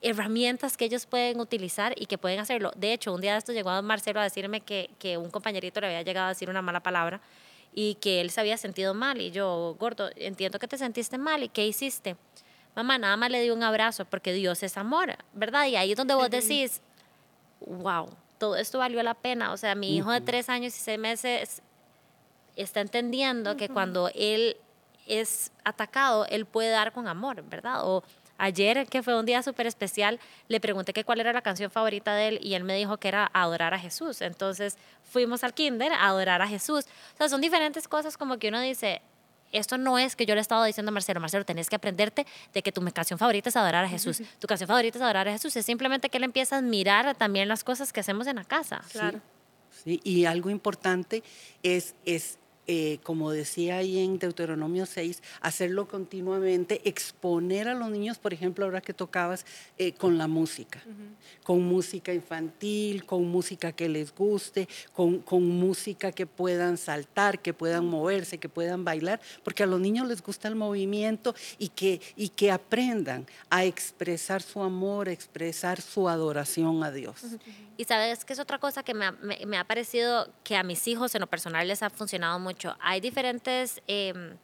herramientas 0.02 0.76
que 0.76 0.86
ellos 0.86 1.06
pueden 1.06 1.40
utilizar 1.40 1.94
y 1.96 2.06
que 2.06 2.18
pueden 2.18 2.40
hacerlo. 2.40 2.72
De 2.76 2.92
hecho, 2.92 3.12
un 3.12 3.20
día 3.20 3.32
de 3.32 3.38
esto 3.38 3.52
llegó 3.52 3.70
a 3.70 3.82
Marcelo 3.82 4.20
a 4.20 4.24
decirme 4.24 4.60
que, 4.62 4.90
que 4.98 5.18
un 5.18 5.30
compañerito 5.30 5.80
le 5.80 5.88
había 5.88 6.02
llegado 6.02 6.26
a 6.26 6.30
decir 6.30 6.48
una 6.48 6.62
mala 6.62 6.80
palabra 6.80 7.20
y 7.72 7.94
que 7.96 8.20
él 8.20 8.30
se 8.30 8.40
había 8.40 8.56
sentido 8.56 8.94
mal. 8.94 9.20
Y 9.20 9.30
yo, 9.30 9.76
gordo, 9.78 10.10
entiendo 10.16 10.58
que 10.58 10.68
te 10.68 10.78
sentiste 10.78 11.18
mal 11.18 11.42
y 11.42 11.48
¿qué 11.48 11.66
hiciste? 11.66 12.16
Mamá, 12.74 12.98
nada 12.98 13.16
más 13.16 13.30
le 13.30 13.42
di 13.42 13.50
un 13.50 13.62
abrazo 13.62 14.04
porque 14.04 14.32
Dios 14.32 14.62
es 14.62 14.76
amor, 14.76 15.16
¿verdad? 15.32 15.66
Y 15.66 15.76
ahí 15.76 15.92
es 15.92 15.96
donde 15.96 16.14
vos 16.14 16.30
decís, 16.30 16.80
wow, 17.60 18.08
todo 18.38 18.56
esto 18.56 18.78
valió 18.78 19.02
la 19.02 19.14
pena. 19.14 19.52
O 19.52 19.56
sea, 19.56 19.74
mi 19.74 19.96
hijo 19.96 20.10
de 20.12 20.20
tres 20.20 20.48
años 20.48 20.74
y 20.76 20.78
seis 20.78 20.98
meses 20.98 21.62
está 22.56 22.80
entendiendo 22.80 23.56
que 23.56 23.68
cuando 23.68 24.10
él 24.14 24.56
es 25.06 25.52
atacado, 25.64 26.26
él 26.26 26.46
puede 26.46 26.70
dar 26.70 26.92
con 26.92 27.08
amor, 27.08 27.42
¿verdad? 27.42 27.80
O 27.84 28.02
ayer, 28.40 28.86
que 28.86 29.02
fue 29.02 29.18
un 29.18 29.26
día 29.26 29.42
súper 29.42 29.66
especial, 29.66 30.18
le 30.48 30.60
pregunté 30.60 30.92
que 30.92 31.04
cuál 31.04 31.20
era 31.20 31.32
la 31.32 31.42
canción 31.42 31.70
favorita 31.70 32.14
de 32.14 32.28
él 32.28 32.40
y 32.42 32.54
él 32.54 32.64
me 32.64 32.74
dijo 32.74 32.96
que 32.96 33.08
era 33.08 33.30
Adorar 33.32 33.74
a 33.74 33.78
Jesús. 33.78 34.22
Entonces 34.22 34.78
fuimos 35.04 35.44
al 35.44 35.54
kinder 35.54 35.92
a 35.92 36.06
adorar 36.06 36.42
a 36.42 36.48
Jesús. 36.48 36.86
O 37.14 37.16
sea, 37.18 37.28
son 37.28 37.40
diferentes 37.40 37.86
cosas 37.86 38.16
como 38.16 38.38
que 38.38 38.48
uno 38.48 38.60
dice, 38.60 39.02
esto 39.52 39.78
no 39.78 39.98
es 39.98 40.16
que 40.16 40.26
yo 40.26 40.34
le 40.34 40.40
he 40.40 40.42
estado 40.42 40.64
diciendo 40.64 40.90
a 40.90 40.92
Marcelo, 40.92 41.20
Marcelo, 41.20 41.44
tenés 41.44 41.68
que 41.68 41.76
aprenderte 41.76 42.26
de 42.54 42.62
que 42.62 42.72
tu 42.72 42.82
canción 42.92 43.18
favorita 43.18 43.48
es 43.48 43.56
adorar 43.56 43.84
a 43.84 43.88
Jesús. 43.88 44.22
Tu 44.38 44.46
canción 44.46 44.68
favorita 44.68 44.98
es 44.98 45.02
adorar 45.02 45.28
a 45.28 45.32
Jesús. 45.32 45.54
Es 45.56 45.66
simplemente 45.66 46.08
que 46.08 46.18
él 46.18 46.24
empieza 46.24 46.56
a 46.56 46.58
admirar 46.60 47.14
también 47.16 47.48
las 47.48 47.64
cosas 47.64 47.92
que 47.92 48.00
hacemos 48.00 48.26
en 48.26 48.36
la 48.36 48.44
casa. 48.44 48.82
Claro. 48.92 49.20
Sí, 49.84 50.00
y 50.04 50.24
algo 50.24 50.50
importante 50.50 51.22
es, 51.62 51.94
es 52.04 52.38
eh, 52.72 53.00
como 53.02 53.32
decía 53.32 53.78
ahí 53.78 53.98
en 53.98 54.20
Deuteronomio 54.20 54.86
6, 54.86 55.24
hacerlo 55.40 55.88
continuamente, 55.88 56.80
exponer 56.88 57.66
a 57.66 57.74
los 57.74 57.90
niños, 57.90 58.18
por 58.18 58.32
ejemplo, 58.32 58.64
ahora 58.64 58.80
que 58.80 58.94
tocabas, 58.94 59.44
eh, 59.76 59.90
con 59.90 60.18
la 60.18 60.28
música, 60.28 60.80
con 61.42 61.64
música 61.64 62.14
infantil, 62.14 63.04
con 63.06 63.26
música 63.26 63.72
que 63.72 63.88
les 63.88 64.14
guste, 64.14 64.68
con, 64.92 65.18
con, 65.18 65.48
música 65.48 66.12
que 66.12 66.26
puedan 66.26 66.78
saltar, 66.78 67.42
que 67.42 67.52
puedan 67.52 67.86
moverse, 67.86 68.38
que 68.38 68.48
puedan 68.48 68.84
bailar, 68.84 69.20
porque 69.42 69.64
a 69.64 69.66
los 69.66 69.80
niños 69.80 70.06
les 70.06 70.22
gusta 70.22 70.46
el 70.46 70.54
movimiento 70.54 71.34
y 71.58 71.70
que, 71.70 72.00
y 72.14 72.28
que 72.28 72.52
aprendan 72.52 73.26
a 73.48 73.64
expresar 73.64 74.42
su 74.42 74.62
amor, 74.62 75.08
a 75.08 75.12
expresar 75.12 75.80
su 75.80 76.08
adoración 76.08 76.84
a 76.84 76.92
Dios. 76.92 77.20
Y 77.76 77.84
sabes 77.84 78.24
que 78.24 78.34
es 78.34 78.38
otra 78.38 78.58
cosa 78.58 78.82
que 78.82 78.94
me 78.94 79.06
ha, 79.06 79.12
me 79.12 79.58
ha 79.58 79.64
parecido 79.64 80.30
que 80.44 80.54
a 80.54 80.62
mis 80.62 80.86
hijos 80.86 81.14
en 81.14 81.22
lo 81.22 81.26
personal 81.26 81.66
les 81.66 81.82
ha 81.82 81.88
funcionado 81.88 82.38
mucho 82.38 82.59
hay 82.80 83.00
diferentes 83.00 83.82
em, 83.86 84.36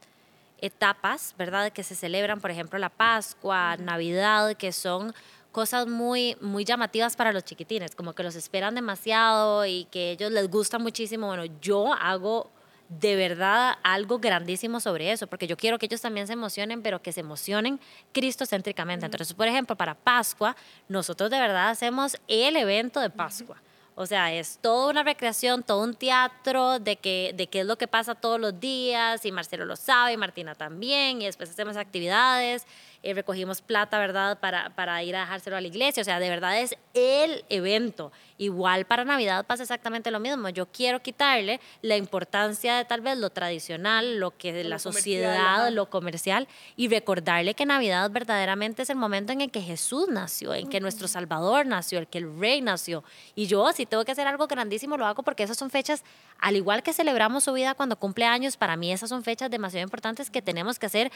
etapas, 0.58 1.34
¿verdad? 1.38 1.72
Que 1.72 1.82
se 1.82 1.94
celebran, 1.94 2.40
por 2.40 2.50
ejemplo, 2.50 2.78
la 2.78 2.88
Pascua, 2.88 3.76
Navidad, 3.76 4.54
que 4.56 4.72
son 4.72 5.14
cosas 5.52 5.86
muy, 5.86 6.36
muy 6.40 6.64
llamativas 6.64 7.16
para 7.16 7.32
los 7.32 7.44
chiquitines, 7.44 7.94
como 7.94 8.12
que 8.12 8.22
los 8.22 8.34
esperan 8.36 8.74
demasiado 8.74 9.64
y 9.64 9.86
que 9.90 10.10
ellos 10.10 10.30
les 10.30 10.50
gusta 10.50 10.78
muchísimo. 10.78 11.28
Bueno, 11.28 11.44
yo 11.62 11.94
hago 11.94 12.50
de 12.88 13.16
verdad 13.16 13.76
algo 13.82 14.18
grandísimo 14.18 14.80
sobre 14.80 15.10
eso, 15.12 15.26
porque 15.26 15.46
yo 15.46 15.56
quiero 15.56 15.78
que 15.78 15.86
ellos 15.86 16.00
también 16.00 16.26
se 16.26 16.34
emocionen, 16.34 16.82
pero 16.82 17.02
que 17.02 17.12
se 17.12 17.20
emocionen 17.20 17.80
cristocéntricamente. 18.12 19.06
Entonces, 19.06 19.34
por 19.34 19.48
ejemplo, 19.48 19.76
para 19.76 19.94
Pascua, 19.94 20.56
nosotros 20.88 21.30
de 21.30 21.38
verdad 21.38 21.70
hacemos 21.70 22.16
el 22.28 22.56
evento 22.56 23.00
de 23.00 23.10
Pascua. 23.10 23.56
O 23.98 24.04
sea, 24.04 24.30
es 24.30 24.58
toda 24.60 24.90
una 24.90 25.02
recreación, 25.02 25.62
todo 25.62 25.82
un 25.82 25.94
teatro 25.94 26.78
de, 26.78 26.96
que, 26.96 27.32
de 27.34 27.46
qué 27.46 27.60
es 27.60 27.66
lo 27.66 27.78
que 27.78 27.88
pasa 27.88 28.14
todos 28.14 28.38
los 28.38 28.60
días, 28.60 29.24
y 29.24 29.32
Marcelo 29.32 29.64
lo 29.64 29.74
sabe, 29.74 30.12
y 30.12 30.16
Martina 30.18 30.54
también, 30.54 31.22
y 31.22 31.24
después 31.24 31.48
hacemos 31.48 31.78
actividades, 31.78 32.66
eh, 33.02 33.14
recogimos 33.14 33.62
plata, 33.62 33.98
¿verdad?, 33.98 34.38
para, 34.38 34.70
para 34.70 35.02
ir 35.02 35.16
a 35.16 35.20
dejárselo 35.20 35.56
a 35.56 35.60
la 35.60 35.68
iglesia. 35.68 36.00
O 36.00 36.04
sea, 36.04 36.18
de 36.18 36.28
verdad 36.28 36.60
es 36.60 36.76
el 36.94 37.44
evento. 37.48 38.12
Igual 38.38 38.84
para 38.84 39.04
Navidad 39.04 39.46
pasa 39.46 39.62
exactamente 39.62 40.10
lo 40.10 40.20
mismo. 40.20 40.48
Yo 40.50 40.66
quiero 40.66 41.00
quitarle 41.00 41.60
la 41.82 41.96
importancia 41.96 42.76
de 42.76 42.84
tal 42.84 43.00
vez 43.00 43.16
lo 43.18 43.30
tradicional, 43.30 44.18
lo 44.18 44.36
que 44.36 44.64
la 44.64 44.78
sociedad, 44.78 45.70
lo 45.70 45.88
comercial, 45.88 46.48
y 46.76 46.88
recordarle 46.88 47.54
que 47.54 47.64
Navidad 47.64 48.10
verdaderamente 48.10 48.82
es 48.82 48.90
el 48.90 48.96
momento 48.96 49.32
en 49.32 49.40
el 49.40 49.50
que 49.50 49.60
Jesús 49.60 50.08
nació, 50.08 50.54
en 50.54 50.68
que 50.68 50.80
nuestro 50.80 51.08
Salvador 51.08 51.66
nació, 51.66 51.98
el 51.98 52.06
que 52.06 52.18
el 52.18 52.38
Rey 52.38 52.60
nació. 52.60 53.04
Y 53.34 53.46
yo, 53.46 53.72
si 53.72 53.86
tengo 53.86 54.04
que 54.04 54.12
hacer 54.12 54.26
algo 54.26 54.46
grandísimo, 54.46 54.96
lo 54.96 55.06
hago 55.06 55.22
porque 55.22 55.42
esas 55.42 55.56
son 55.56 55.70
fechas, 55.70 56.04
al 56.38 56.56
igual 56.56 56.82
que 56.82 56.92
celebramos 56.92 57.44
su 57.44 57.52
vida 57.52 57.74
cuando 57.74 57.96
cumple 57.96 58.24
años, 58.24 58.56
para 58.56 58.76
mí 58.76 58.92
esas 58.92 59.08
son 59.08 59.22
fechas 59.22 59.50
demasiado 59.50 59.82
importantes 59.82 60.30
que 60.30 60.42
tenemos 60.42 60.78
que 60.78 60.86
hacer 60.86 61.12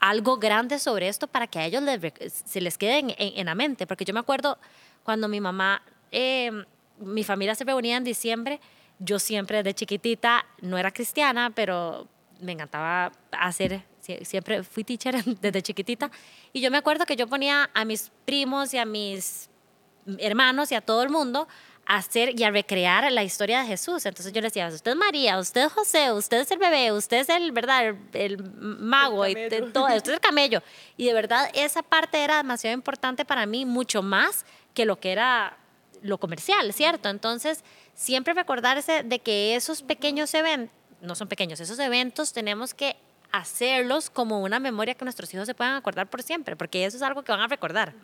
algo 0.00 0.38
grande 0.38 0.78
sobre 0.78 1.08
esto 1.08 1.26
para 1.26 1.46
que 1.46 1.58
a 1.58 1.66
ellos 1.66 1.82
se 2.30 2.60
les 2.60 2.78
quede 2.78 3.14
en, 3.18 3.46
la 3.46 3.54
mente. 3.54 3.86
Porque 3.86 4.04
yo 4.04 4.14
me 4.14 4.20
acuerdo 4.20 4.58
cuando 5.02 5.28
mi 5.28 5.40
mamá, 5.40 5.82
em, 6.10 6.64
mi 6.98 7.24
familia 7.24 7.54
se 7.54 7.64
reunía 7.64 7.96
en 7.96 8.04
diciembre, 8.04 8.60
yo 8.98 9.18
siempre 9.18 9.58
desde 9.58 9.74
chiquitita, 9.74 10.44
no 10.60 10.78
era 10.78 10.90
cristiana, 10.90 11.50
pero 11.54 12.08
me 12.40 12.52
encantaba 12.52 13.12
hacer, 13.32 13.84
siempre 14.22 14.62
fui 14.62 14.84
teacher 14.84 15.22
desde 15.40 15.62
chiquitita. 15.62 16.10
Y 16.52 16.60
yo 16.60 16.70
me 16.70 16.78
acuerdo 16.78 17.06
que 17.06 17.16
yo 17.16 17.26
ponía 17.26 17.70
a 17.74 17.84
mis 17.84 18.10
primos 18.24 18.74
y 18.74 18.78
a 18.78 18.84
mis 18.84 19.50
hermanos 20.18 20.72
y 20.72 20.74
a 20.74 20.80
todo 20.80 21.02
el 21.02 21.10
mundo 21.10 21.48
hacer 21.88 22.38
y 22.38 22.44
a 22.44 22.50
recrear 22.50 23.10
la 23.10 23.24
historia 23.24 23.62
de 23.62 23.66
Jesús. 23.66 24.04
Entonces 24.04 24.32
yo 24.32 24.42
le 24.42 24.48
decía, 24.48 24.68
usted 24.68 24.90
es 24.90 24.96
María, 24.96 25.38
usted 25.38 25.64
es 25.64 25.72
José, 25.72 26.12
usted 26.12 26.40
es 26.42 26.50
el 26.50 26.58
bebé, 26.58 26.92
usted 26.92 27.16
es 27.16 27.30
el, 27.30 27.50
¿verdad? 27.50 27.94
El, 28.12 28.44
mago, 28.60 29.26
y 29.26 29.34
todo, 29.72 29.86
usted 29.86 30.12
es 30.12 30.14
el 30.14 30.20
camello. 30.20 30.62
Y 30.98 31.06
de 31.06 31.14
verdad 31.14 31.50
esa 31.54 31.82
parte 31.82 32.22
era 32.22 32.36
demasiado 32.36 32.74
importante 32.74 33.24
para 33.24 33.46
mí, 33.46 33.64
mucho 33.64 34.02
más 34.02 34.44
que 34.74 34.84
lo 34.84 35.00
que 35.00 35.12
era 35.12 35.56
lo 36.02 36.18
comercial, 36.18 36.72
¿cierto? 36.74 37.08
Entonces, 37.08 37.64
siempre 37.94 38.34
recordarse 38.34 39.02
de 39.02 39.18
que 39.18 39.56
esos 39.56 39.82
pequeños 39.82 40.32
eventos, 40.34 40.76
no 41.00 41.14
son 41.14 41.26
pequeños, 41.26 41.58
esos 41.58 41.78
eventos 41.78 42.34
tenemos 42.34 42.74
que 42.74 42.96
hacerlos 43.32 44.10
como 44.10 44.42
una 44.42 44.60
memoria 44.60 44.94
que 44.94 45.04
nuestros 45.04 45.32
hijos 45.32 45.46
se 45.46 45.54
puedan 45.54 45.74
acordar 45.74 46.08
por 46.08 46.22
siempre, 46.22 46.54
porque 46.54 46.84
eso 46.84 46.98
es 46.98 47.02
algo 47.02 47.22
que 47.22 47.32
van 47.32 47.40
a 47.40 47.46
recordar. 47.46 47.94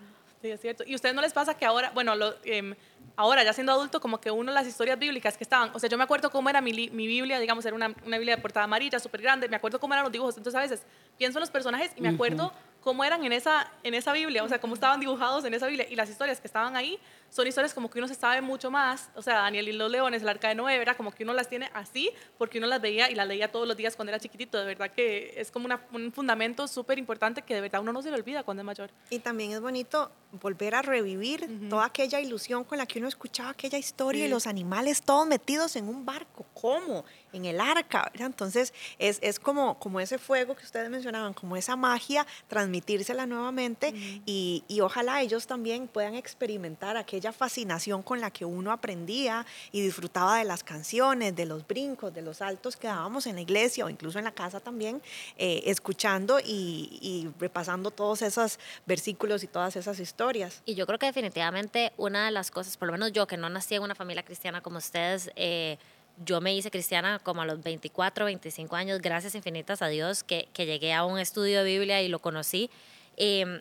Sí, 0.44 0.50
es 0.50 0.60
cierto. 0.60 0.84
¿Y 0.86 0.92
a 0.92 0.96
ustedes 0.96 1.14
no 1.14 1.22
les 1.22 1.32
pasa 1.32 1.54
que 1.54 1.64
ahora, 1.64 1.90
bueno, 1.94 2.14
lo, 2.14 2.34
em, 2.44 2.74
ahora 3.16 3.42
ya 3.44 3.52
siendo 3.52 3.72
adulto, 3.72 4.00
como 4.00 4.20
que 4.20 4.30
uno 4.30 4.52
las 4.52 4.66
historias 4.66 4.98
bíblicas 4.98 5.36
que 5.36 5.44
estaban, 5.44 5.70
o 5.74 5.78
sea, 5.78 5.88
yo 5.88 5.96
me 5.96 6.04
acuerdo 6.04 6.30
cómo 6.30 6.50
era 6.50 6.60
mi, 6.60 6.72
mi 6.72 7.06
Biblia, 7.06 7.38
digamos, 7.38 7.64
era 7.64 7.74
una, 7.74 7.94
una, 8.04 8.18
Biblia 8.18 8.36
de 8.36 8.42
portada 8.42 8.64
amarilla, 8.64 8.98
súper 8.98 9.22
grande, 9.22 9.48
me 9.48 9.56
acuerdo 9.56 9.78
cómo 9.78 9.94
eran 9.94 10.04
los 10.04 10.12
dibujos, 10.12 10.36
entonces 10.36 10.58
a 10.58 10.62
veces 10.62 10.82
pienso 11.16 11.38
en 11.38 11.40
los 11.40 11.50
personajes 11.50 11.92
y 11.96 12.00
me 12.00 12.08
acuerdo 12.08 12.52
cómo 12.84 13.02
eran 13.02 13.24
en 13.24 13.32
esa, 13.32 13.72
en 13.82 13.94
esa 13.94 14.12
Biblia, 14.12 14.44
o 14.44 14.48
sea, 14.48 14.60
cómo 14.60 14.74
estaban 14.74 15.00
dibujados 15.00 15.42
en 15.46 15.54
esa 15.54 15.66
Biblia. 15.66 15.86
Y 15.88 15.96
las 15.96 16.10
historias 16.10 16.38
que 16.38 16.46
estaban 16.46 16.76
ahí 16.76 17.00
son 17.30 17.46
historias 17.46 17.72
como 17.72 17.88
que 17.88 17.98
uno 17.98 18.06
se 18.06 18.14
sabe 18.14 18.42
mucho 18.42 18.70
más, 18.70 19.08
o 19.16 19.22
sea, 19.22 19.36
Daniel 19.36 19.68
y 19.68 19.72
los 19.72 19.90
leones, 19.90 20.20
el 20.20 20.28
arca 20.28 20.48
de 20.48 20.54
Noé, 20.54 20.76
era 20.76 20.94
como 20.94 21.10
que 21.10 21.24
uno 21.24 21.32
las 21.32 21.48
tiene 21.48 21.70
así 21.72 22.10
porque 22.36 22.58
uno 22.58 22.66
las 22.66 22.82
veía 22.82 23.10
y 23.10 23.14
las 23.14 23.26
leía 23.26 23.50
todos 23.50 23.66
los 23.66 23.76
días 23.76 23.96
cuando 23.96 24.10
era 24.10 24.20
chiquitito, 24.20 24.58
de 24.58 24.66
verdad 24.66 24.90
que 24.90 25.32
es 25.40 25.50
como 25.50 25.66
un 25.92 26.12
fundamento 26.12 26.68
súper 26.68 26.98
importante 26.98 27.40
que 27.40 27.54
de 27.54 27.62
verdad 27.62 27.80
uno 27.80 27.92
no 27.92 28.02
se 28.02 28.10
le 28.10 28.16
olvida 28.16 28.42
cuando 28.42 28.60
es 28.60 28.66
mayor. 28.66 28.90
Y 29.08 29.18
también 29.18 29.52
es 29.52 29.60
bonito 29.60 30.12
volver 30.32 30.74
a 30.74 30.82
revivir 30.82 31.48
toda 31.70 31.86
aquella 31.86 32.20
ilusión 32.20 32.64
con 32.64 32.76
la 32.76 32.86
que 32.86 32.98
uno 32.98 33.08
escuchaba 33.08 33.50
aquella 33.50 33.78
historia 33.78 34.26
y 34.26 34.28
los 34.28 34.46
animales 34.46 35.02
todos 35.02 35.26
metidos 35.26 35.74
en 35.76 35.88
un 35.88 36.04
barco, 36.04 36.44
¿cómo? 36.52 37.04
En 37.34 37.44
el 37.44 37.60
arca, 37.60 38.10
Entonces 38.14 38.72
es, 38.98 39.18
es 39.20 39.38
como, 39.38 39.78
como 39.78 40.00
ese 40.00 40.18
fuego 40.18 40.54
que 40.54 40.64
ustedes 40.64 40.88
mencionaban, 40.88 41.34
como 41.34 41.56
esa 41.56 41.76
magia, 41.76 42.26
transmitírsela 42.48 43.26
nuevamente 43.26 43.92
y, 44.24 44.64
y 44.68 44.80
ojalá 44.80 45.20
ellos 45.20 45.46
también 45.46 45.88
puedan 45.88 46.14
experimentar 46.14 46.96
aquella 46.96 47.32
fascinación 47.32 48.02
con 48.02 48.20
la 48.20 48.30
que 48.30 48.44
uno 48.44 48.72
aprendía 48.72 49.44
y 49.72 49.82
disfrutaba 49.82 50.38
de 50.38 50.44
las 50.44 50.62
canciones, 50.62 51.34
de 51.34 51.46
los 51.46 51.66
brincos, 51.66 52.14
de 52.14 52.22
los 52.22 52.38
saltos 52.38 52.76
que 52.76 52.86
dábamos 52.86 53.26
en 53.26 53.34
la 53.34 53.40
iglesia 53.40 53.84
o 53.84 53.90
incluso 53.90 54.18
en 54.18 54.24
la 54.24 54.32
casa 54.32 54.60
también, 54.60 55.02
eh, 55.36 55.62
escuchando 55.66 56.38
y, 56.40 56.98
y 57.00 57.30
repasando 57.38 57.90
todos 57.90 58.22
esos 58.22 58.58
versículos 58.86 59.42
y 59.42 59.46
todas 59.46 59.76
esas 59.76 59.98
historias. 60.00 60.62
Y 60.64 60.74
yo 60.74 60.86
creo 60.86 60.98
que 60.98 61.06
definitivamente 61.06 61.92
una 61.96 62.26
de 62.26 62.30
las 62.30 62.50
cosas, 62.50 62.76
por 62.76 62.86
lo 62.86 62.92
menos 62.92 63.12
yo 63.12 63.26
que 63.26 63.36
no 63.36 63.48
nací 63.48 63.74
en 63.74 63.82
una 63.82 63.94
familia 63.94 64.22
cristiana 64.22 64.60
como 64.60 64.78
ustedes, 64.78 65.30
eh, 65.36 65.78
yo 66.24 66.40
me 66.40 66.54
hice 66.54 66.70
cristiana 66.70 67.18
como 67.18 67.42
a 67.42 67.46
los 67.46 67.62
24, 67.62 68.24
25 68.26 68.76
años, 68.76 69.00
gracias 69.00 69.34
infinitas 69.34 69.82
a 69.82 69.88
Dios 69.88 70.22
que, 70.22 70.48
que 70.52 70.66
llegué 70.66 70.92
a 70.92 71.04
un 71.04 71.18
estudio 71.18 71.64
de 71.64 71.64
Biblia 71.64 72.02
y 72.02 72.08
lo 72.08 72.20
conocí. 72.20 72.70
Em, 73.16 73.60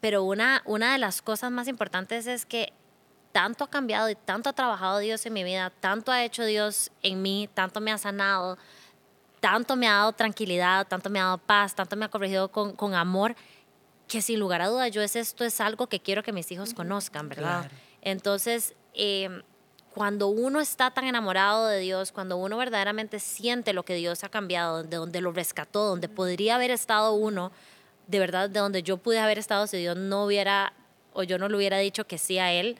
pero 0.00 0.24
una, 0.24 0.62
una 0.64 0.92
de 0.92 0.98
las 0.98 1.22
cosas 1.22 1.50
más 1.50 1.68
importantes 1.68 2.26
es 2.26 2.46
que 2.46 2.72
tanto 3.32 3.64
ha 3.64 3.70
cambiado 3.70 4.08
y 4.08 4.14
tanto 4.14 4.48
ha 4.48 4.52
trabajado 4.52 4.98
Dios 4.98 5.24
en 5.26 5.32
mi 5.32 5.44
vida, 5.44 5.70
tanto 5.80 6.10
ha 6.10 6.24
hecho 6.24 6.44
Dios 6.44 6.90
en 7.02 7.22
mí, 7.22 7.48
tanto 7.52 7.80
me 7.80 7.92
ha 7.92 7.98
sanado, 7.98 8.56
tanto 9.40 9.76
me 9.76 9.86
ha 9.86 9.94
dado 9.94 10.12
tranquilidad, 10.12 10.86
tanto 10.86 11.10
me 11.10 11.20
ha 11.20 11.24
dado 11.24 11.38
paz, 11.38 11.74
tanto 11.74 11.96
me 11.96 12.04
ha 12.04 12.08
corregido 12.08 12.50
con, 12.50 12.74
con 12.74 12.94
amor, 12.94 13.36
que 14.08 14.22
sin 14.22 14.40
lugar 14.40 14.62
a 14.62 14.68
dudas 14.68 14.90
yo 14.90 15.02
es 15.02 15.14
esto 15.16 15.44
es 15.44 15.60
algo 15.60 15.86
que 15.86 16.00
quiero 16.00 16.22
que 16.22 16.32
mis 16.32 16.50
hijos 16.50 16.74
conozcan, 16.74 17.28
¿verdad? 17.28 17.60
Claro. 17.60 17.74
Entonces, 18.02 18.74
eh, 18.94 19.42
cuando 20.00 20.28
uno 20.28 20.60
está 20.60 20.90
tan 20.90 21.04
enamorado 21.04 21.66
de 21.66 21.78
Dios, 21.78 22.10
cuando 22.10 22.38
uno 22.38 22.56
verdaderamente 22.56 23.20
siente 23.20 23.74
lo 23.74 23.82
que 23.82 23.96
Dios 23.96 24.24
ha 24.24 24.30
cambiado, 24.30 24.82
de 24.82 24.96
donde 24.96 25.20
lo 25.20 25.30
rescató, 25.30 25.84
donde 25.84 26.08
podría 26.08 26.54
haber 26.54 26.70
estado 26.70 27.12
uno, 27.12 27.52
de 28.06 28.18
verdad, 28.18 28.48
de 28.48 28.60
donde 28.60 28.82
yo 28.82 28.96
pude 28.96 29.18
haber 29.18 29.38
estado 29.38 29.66
si 29.66 29.76
Dios 29.76 29.98
no 29.98 30.24
hubiera 30.24 30.72
o 31.12 31.22
yo 31.22 31.36
no 31.36 31.50
le 31.50 31.56
hubiera 31.58 31.76
dicho 31.76 32.06
que 32.06 32.16
sí 32.16 32.38
a 32.38 32.50
Él, 32.50 32.78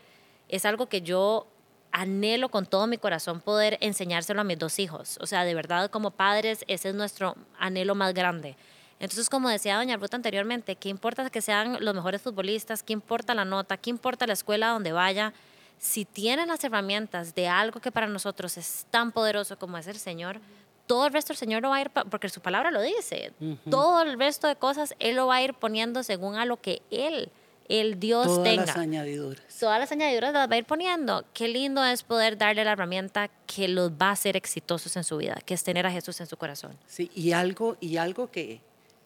es 0.49 0.65
algo 0.65 0.87
que 0.87 1.03
yo 1.03 1.47
anhelo 1.93 2.49
con 2.49 2.65
todo 2.65 2.87
mi 2.87 2.97
corazón 2.97 3.43
poder 3.43 3.77
enseñárselo 3.83 4.41
a 4.41 4.45
mis 4.45 4.59
dos 4.59 4.79
hijos. 4.79 5.19
O 5.21 5.27
sea, 5.27 5.45
de 5.45 5.55
verdad, 5.55 5.91
como 5.91 6.13
padres, 6.13 6.65
ese 6.69 6.89
es 6.89 6.95
nuestro 6.95 7.37
anhelo 7.59 7.95
más 7.95 8.15
grande. 8.15 8.57
Entonces, 8.99 9.29
como 9.29 9.51
decía 9.51 9.77
doña 9.77 9.99
Ruta 9.99 10.17
anteriormente, 10.17 10.75
¿qué 10.75 10.89
importa 10.89 11.29
que 11.29 11.43
sean 11.43 11.85
los 11.85 11.95
mejores 11.95 12.23
futbolistas? 12.23 12.83
¿Qué 12.83 12.95
importa 12.95 13.35
la 13.35 13.45
nota? 13.45 13.77
¿Qué 13.77 13.91
importa 13.91 14.27
la 14.27 14.33
escuela 14.33 14.69
donde 14.69 14.93
vaya? 14.93 15.35
Si 15.81 16.05
tienen 16.05 16.49
las 16.49 16.63
herramientas 16.63 17.35
de 17.35 17.49
algo 17.49 17.81
que 17.81 17.91
para 17.91 18.07
nosotros 18.07 18.59
es 18.59 18.87
tan 18.91 19.13
poderoso 19.13 19.59
como 19.59 19.79
es 19.79 19.87
el 19.87 19.97
Señor, 19.97 20.39
todo 20.87 21.07
el 21.07 21.13
resto 21.15 21.33
el 21.33 21.39
Señor 21.39 21.63
lo 21.63 21.71
va 21.71 21.77
a 21.77 21.81
ir, 21.81 21.91
porque 22.11 22.29
su 22.29 22.43
palabra 22.43 22.71
lo 22.71 22.83
dice, 22.83 23.33
todo 23.71 24.03
el 24.03 24.19
resto 24.19 24.47
de 24.47 24.57
cosas 24.57 24.95
Él 24.99 25.17
lo 25.17 25.29
va 25.29 25.37
a 25.37 25.43
ir 25.43 25.55
poniendo 25.55 26.03
según 26.03 26.37
a 26.37 26.45
lo 26.45 26.61
que 26.61 26.83
Él, 26.91 27.31
el 27.69 27.99
Dios 27.99 28.27
Todas 28.27 28.43
tenga 28.43 28.67
las 28.67 28.77
añadiduras. 28.77 29.43
todas 29.59 29.79
las 29.79 29.91
añadiduras 29.91 30.35
las 30.35 30.51
va 30.51 30.55
a 30.55 30.59
ir 30.59 30.67
poniendo. 30.67 31.25
Qué 31.33 31.49
lindo 31.49 31.83
es 31.83 32.03
poder 32.03 32.37
darle 32.37 32.63
la 32.65 32.73
herramienta 32.73 33.31
que 33.47 33.67
los 33.69 33.93
va 33.93 34.09
a 34.09 34.13
hacer 34.13 34.37
exitosos 34.37 34.97
en 34.97 35.05
su 35.05 35.17
vida, 35.17 35.39
que 35.47 35.55
es 35.55 35.65
tener 35.65 35.87
a 35.87 35.91
Jesús 35.91 36.21
en 36.21 36.27
su 36.27 36.37
corazón. 36.37 36.77
Sí, 36.87 37.11
y 37.15 37.33
algo, 37.33 37.79
y 37.81 37.97
algo 37.97 38.31
que, 38.31 38.61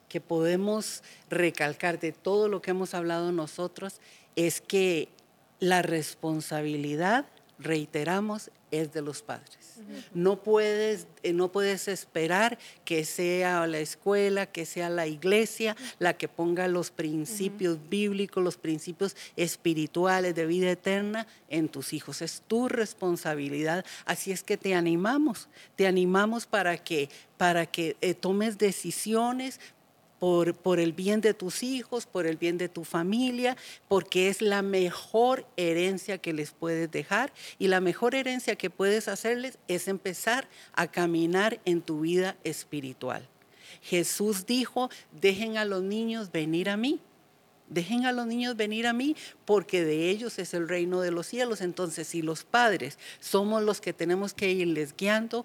que 0.08 0.20
podemos 0.20 1.02
recalcar 1.30 2.00
de 2.00 2.10
todo 2.12 2.48
lo 2.48 2.62
que 2.62 2.72
hemos 2.72 2.94
hablado 2.94 3.30
nosotros 3.30 4.00
es 4.34 4.60
que 4.60 5.08
la 5.64 5.80
responsabilidad, 5.80 7.24
reiteramos, 7.58 8.50
es 8.70 8.92
de 8.92 9.02
los 9.02 9.22
padres. 9.22 9.58
No 10.12 10.42
puedes, 10.42 11.06
eh, 11.22 11.32
no 11.32 11.50
puedes 11.50 11.88
esperar 11.88 12.58
que 12.84 13.04
sea 13.04 13.66
la 13.66 13.78
escuela, 13.78 14.46
que 14.46 14.66
sea 14.66 14.88
la 14.88 15.06
iglesia 15.06 15.76
la 15.98 16.14
que 16.14 16.28
ponga 16.28 16.68
los 16.68 16.90
principios 16.90 17.78
bíblicos, 17.88 18.42
los 18.42 18.56
principios 18.56 19.16
espirituales 19.36 20.34
de 20.34 20.46
vida 20.46 20.70
eterna 20.70 21.26
en 21.48 21.68
tus 21.68 21.92
hijos. 21.92 22.22
Es 22.22 22.42
tu 22.46 22.68
responsabilidad. 22.68 23.84
Así 24.04 24.32
es 24.32 24.42
que 24.42 24.56
te 24.56 24.74
animamos, 24.74 25.48
te 25.76 25.86
animamos 25.86 26.46
para 26.46 26.76
que, 26.78 27.08
para 27.36 27.66
que 27.66 27.96
eh, 28.00 28.14
tomes 28.14 28.58
decisiones, 28.58 29.60
por, 30.62 30.80
el 30.80 30.94
bien 30.94 31.20
de 31.20 31.34
tus 31.34 31.62
hijos, 31.62 32.06
por 32.06 32.24
el 32.24 32.38
bien 32.38 32.56
de 32.56 32.70
tu 32.70 32.84
familia, 32.84 33.58
porque 33.88 34.28
es 34.28 34.40
la 34.40 34.62
mejor 34.62 35.46
herencia 35.58 36.16
que 36.16 36.32
les 36.32 36.52
puedes 36.52 36.90
dejar 36.90 37.30
y 37.58 37.68
la 37.68 37.80
mejor 37.80 38.14
herencia 38.14 38.56
que 38.56 38.70
puedes 38.70 39.06
hacerles 39.08 39.58
es 39.68 39.86
empezar 39.86 40.48
a 40.72 40.86
caminar 40.86 41.60
en 41.66 41.82
tu 41.82 42.00
vida 42.00 42.38
espiritual. 42.42 43.28
Jesús 43.82 44.46
dijo, 44.46 44.88
dejen 45.12 45.58
a 45.58 45.66
los 45.66 45.82
niños 45.82 46.32
venir 46.32 46.70
a 46.70 46.78
mí. 46.78 47.00
Dejen 47.68 48.06
a 48.06 48.12
los 48.12 48.26
niños 48.26 48.56
venir 48.56 48.86
a 48.86 48.92
mí 48.94 49.16
porque 49.44 49.84
de 49.84 50.08
ellos 50.08 50.38
es 50.38 50.54
el 50.54 50.68
reino 50.68 51.02
de 51.02 51.10
los 51.10 51.26
cielos. 51.26 51.60
Entonces, 51.60 52.08
si 52.08 52.22
los 52.22 52.44
padres 52.44 52.98
somos 53.20 53.62
los 53.62 53.80
que 53.82 53.92
tenemos 53.92 54.32
que 54.32 54.50
irles 54.50 54.94
guiando, 54.96 55.44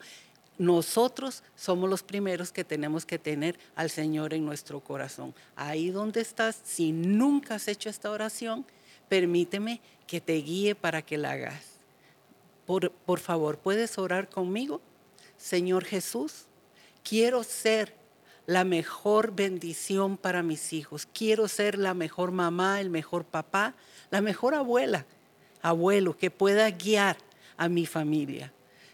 nosotros 0.59 1.41
somos 1.55 1.89
los 1.89 2.03
primeros 2.03 2.51
que 2.51 2.65
tenemos 2.65 3.05
que 3.05 3.17
tener 3.17 3.57
al 3.75 3.89
Señor 3.89 4.33
en 4.33 4.45
nuestro 4.45 4.81
corazón. 4.81 5.33
Ahí 5.55 5.89
donde 5.89 6.19
estás, 6.19 6.59
si 6.63 6.91
nunca 6.91 7.55
has 7.55 7.69
hecho 7.69 7.89
esta 7.89 8.11
oración, 8.11 8.65
permíteme 9.07 9.79
que 10.05 10.19
te 10.19 10.33
guíe 10.33 10.75
para 10.75 11.01
que 11.01 11.17
la 11.17 11.31
hagas. 11.31 11.63
Por, 12.65 12.91
por 12.91 13.19
favor, 13.19 13.57
¿puedes 13.57 13.97
orar 13.97 14.29
conmigo? 14.29 14.81
Señor 15.37 15.85
Jesús, 15.85 16.45
quiero 17.03 17.43
ser 17.43 17.95
la 18.45 18.65
mejor 18.65 19.33
bendición 19.33 20.17
para 20.17 20.43
mis 20.43 20.73
hijos. 20.73 21.07
Quiero 21.13 21.47
ser 21.47 21.77
la 21.77 21.93
mejor 21.93 22.31
mamá, 22.31 22.81
el 22.81 22.89
mejor 22.89 23.23
papá, 23.23 23.75
la 24.11 24.19
mejor 24.19 24.55
abuela, 24.55 25.05
abuelo, 25.61 26.17
que 26.17 26.31
pueda 26.31 26.69
guiar 26.69 27.15
a 27.55 27.69
mi 27.69 27.85
familia. 27.85 28.51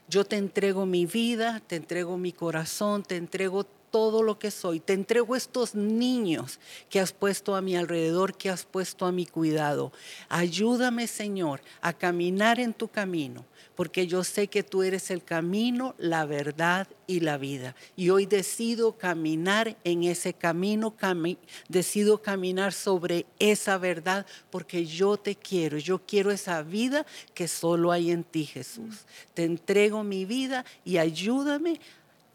Yo 0.07 0.23
te 0.23 0.37
entrego 0.37 0.85
mi 0.85 1.05
vida, 1.05 1.61
te 1.65 1.75
entrego 1.75 2.17
mi 2.17 2.31
corazón, 2.31 3.03
te 3.03 3.17
entrego 3.17 3.65
todo 3.95 4.23
lo 4.23 4.37
que 4.37 4.51
soy. 4.51 4.81
Te 4.81 4.91
entrego 4.91 5.37
estos 5.37 5.73
niños 5.73 6.59
que 6.89 6.99
has 6.99 7.13
puesto 7.13 7.55
a 7.55 7.61
mi 7.61 7.77
alrededor, 7.77 8.35
que 8.35 8.49
has 8.49 8.65
puesto 8.65 9.05
a 9.05 9.13
mi 9.13 9.25
cuidado. 9.25 9.93
Ayúdame, 10.27 11.07
Señor, 11.07 11.61
a 11.79 11.93
caminar 11.93 12.59
en 12.59 12.73
tu 12.73 12.89
camino, 12.89 13.45
porque 13.73 14.05
yo 14.05 14.25
sé 14.25 14.47
que 14.47 14.63
tú 14.63 14.83
eres 14.83 15.11
el 15.11 15.23
camino, 15.23 15.95
la 15.97 16.25
verdad 16.25 16.89
y 17.07 17.21
la 17.21 17.37
vida. 17.37 17.73
Y 17.95 18.09
hoy 18.09 18.25
decido 18.25 18.97
caminar 18.97 19.77
en 19.85 20.03
ese 20.03 20.33
camino, 20.33 20.97
cami 20.97 21.37
decido 21.69 22.21
caminar 22.21 22.73
sobre 22.73 23.25
esa 23.39 23.77
verdad, 23.77 24.25
porque 24.49 24.85
yo 24.85 25.15
te 25.15 25.37
quiero, 25.37 25.77
yo 25.77 26.01
quiero 26.05 26.31
esa 26.31 26.63
vida 26.63 27.05
que 27.33 27.47
solo 27.47 27.93
hay 27.93 28.11
en 28.11 28.25
ti, 28.25 28.43
Jesús. 28.43 29.05
Te 29.33 29.45
entrego 29.45 30.03
mi 30.03 30.25
vida 30.25 30.65
y 30.83 30.97
ayúdame 30.97 31.79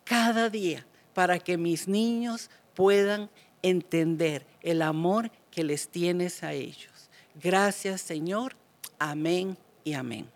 cada 0.06 0.48
día 0.48 0.86
para 1.14 1.38
que 1.38 1.56
mis 1.56 1.88
niños 1.88 2.50
puedan 2.74 3.30
entender 3.62 4.46
el 4.62 4.82
amor 4.82 5.30
que 5.50 5.64
les 5.64 5.88
tienes 5.88 6.42
a 6.42 6.52
ellos. 6.52 7.10
Gracias, 7.42 8.00
Señor. 8.00 8.56
Amén 8.98 9.56
y 9.84 9.94
amén. 9.94 10.28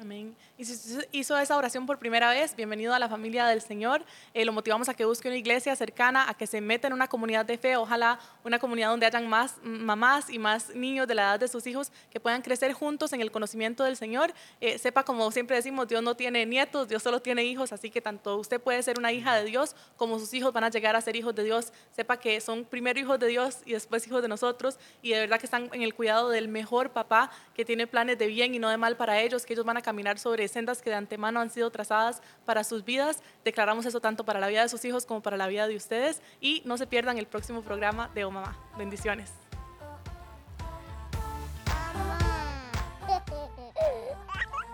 Amén. 0.00 0.34
Y 0.62 0.64
si 0.64 0.96
hizo 1.10 1.36
esa 1.36 1.56
oración 1.56 1.86
por 1.86 1.98
primera 1.98 2.30
vez, 2.30 2.54
bienvenido 2.54 2.94
a 2.94 3.00
la 3.00 3.08
familia 3.08 3.46
del 3.46 3.60
Señor. 3.62 4.04
Eh, 4.32 4.44
lo 4.44 4.52
motivamos 4.52 4.88
a 4.88 4.94
que 4.94 5.04
busque 5.04 5.26
una 5.26 5.36
iglesia 5.36 5.74
cercana, 5.74 6.30
a 6.30 6.34
que 6.34 6.46
se 6.46 6.60
meta 6.60 6.86
en 6.86 6.92
una 6.92 7.08
comunidad 7.08 7.44
de 7.44 7.58
fe, 7.58 7.76
ojalá 7.76 8.20
una 8.44 8.60
comunidad 8.60 8.90
donde 8.90 9.04
hayan 9.04 9.28
más 9.28 9.56
mamás 9.64 10.30
y 10.30 10.38
más 10.38 10.72
niños 10.72 11.08
de 11.08 11.16
la 11.16 11.22
edad 11.22 11.40
de 11.40 11.48
sus 11.48 11.66
hijos 11.66 11.90
que 12.12 12.20
puedan 12.20 12.42
crecer 12.42 12.74
juntos 12.74 13.12
en 13.12 13.20
el 13.20 13.32
conocimiento 13.32 13.82
del 13.82 13.96
Señor. 13.96 14.32
Eh, 14.60 14.78
sepa, 14.78 15.02
como 15.02 15.32
siempre 15.32 15.56
decimos, 15.56 15.88
Dios 15.88 16.00
no 16.00 16.14
tiene 16.14 16.46
nietos, 16.46 16.86
Dios 16.86 17.02
solo 17.02 17.20
tiene 17.20 17.42
hijos, 17.42 17.72
así 17.72 17.90
que 17.90 18.00
tanto 18.00 18.36
usted 18.36 18.60
puede 18.60 18.84
ser 18.84 19.00
una 19.00 19.10
hija 19.10 19.34
de 19.34 19.44
Dios 19.44 19.74
como 19.96 20.20
sus 20.20 20.32
hijos 20.32 20.52
van 20.52 20.62
a 20.62 20.70
llegar 20.70 20.94
a 20.94 21.00
ser 21.00 21.16
hijos 21.16 21.34
de 21.34 21.42
Dios. 21.42 21.72
Sepa 21.90 22.20
que 22.20 22.40
son 22.40 22.64
primero 22.64 23.00
hijos 23.00 23.18
de 23.18 23.26
Dios 23.26 23.58
y 23.66 23.72
después 23.72 24.06
hijos 24.06 24.22
de 24.22 24.28
nosotros 24.28 24.78
y 25.02 25.10
de 25.10 25.18
verdad 25.18 25.40
que 25.40 25.46
están 25.46 25.70
en 25.72 25.82
el 25.82 25.92
cuidado 25.92 26.30
del 26.30 26.46
mejor 26.46 26.90
papá 26.90 27.32
que 27.52 27.64
tiene 27.64 27.88
planes 27.88 28.16
de 28.16 28.28
bien 28.28 28.54
y 28.54 28.60
no 28.60 28.68
de 28.68 28.76
mal 28.76 28.96
para 28.96 29.20
ellos, 29.20 29.44
que 29.44 29.54
ellos 29.54 29.66
van 29.66 29.76
a 29.76 29.82
caminar 29.82 30.20
sobre 30.20 30.51
sendas 30.52 30.82
que 30.82 30.90
de 30.90 30.96
antemano 30.96 31.40
han 31.40 31.50
sido 31.50 31.70
trazadas 31.70 32.22
para 32.44 32.64
sus 32.64 32.84
vidas. 32.84 33.22
Declaramos 33.44 33.86
eso 33.86 34.00
tanto 34.00 34.24
para 34.24 34.40
la 34.40 34.48
vida 34.48 34.62
de 34.62 34.68
sus 34.68 34.84
hijos 34.84 35.06
como 35.06 35.22
para 35.22 35.36
la 35.36 35.48
vida 35.48 35.66
de 35.66 35.76
ustedes 35.76 36.22
y 36.40 36.62
no 36.64 36.78
se 36.78 36.86
pierdan 36.86 37.18
el 37.18 37.26
próximo 37.26 37.62
programa 37.62 38.10
de 38.14 38.24
Oh 38.24 38.30
Mamá. 38.30 38.56
Bendiciones. 38.76 39.32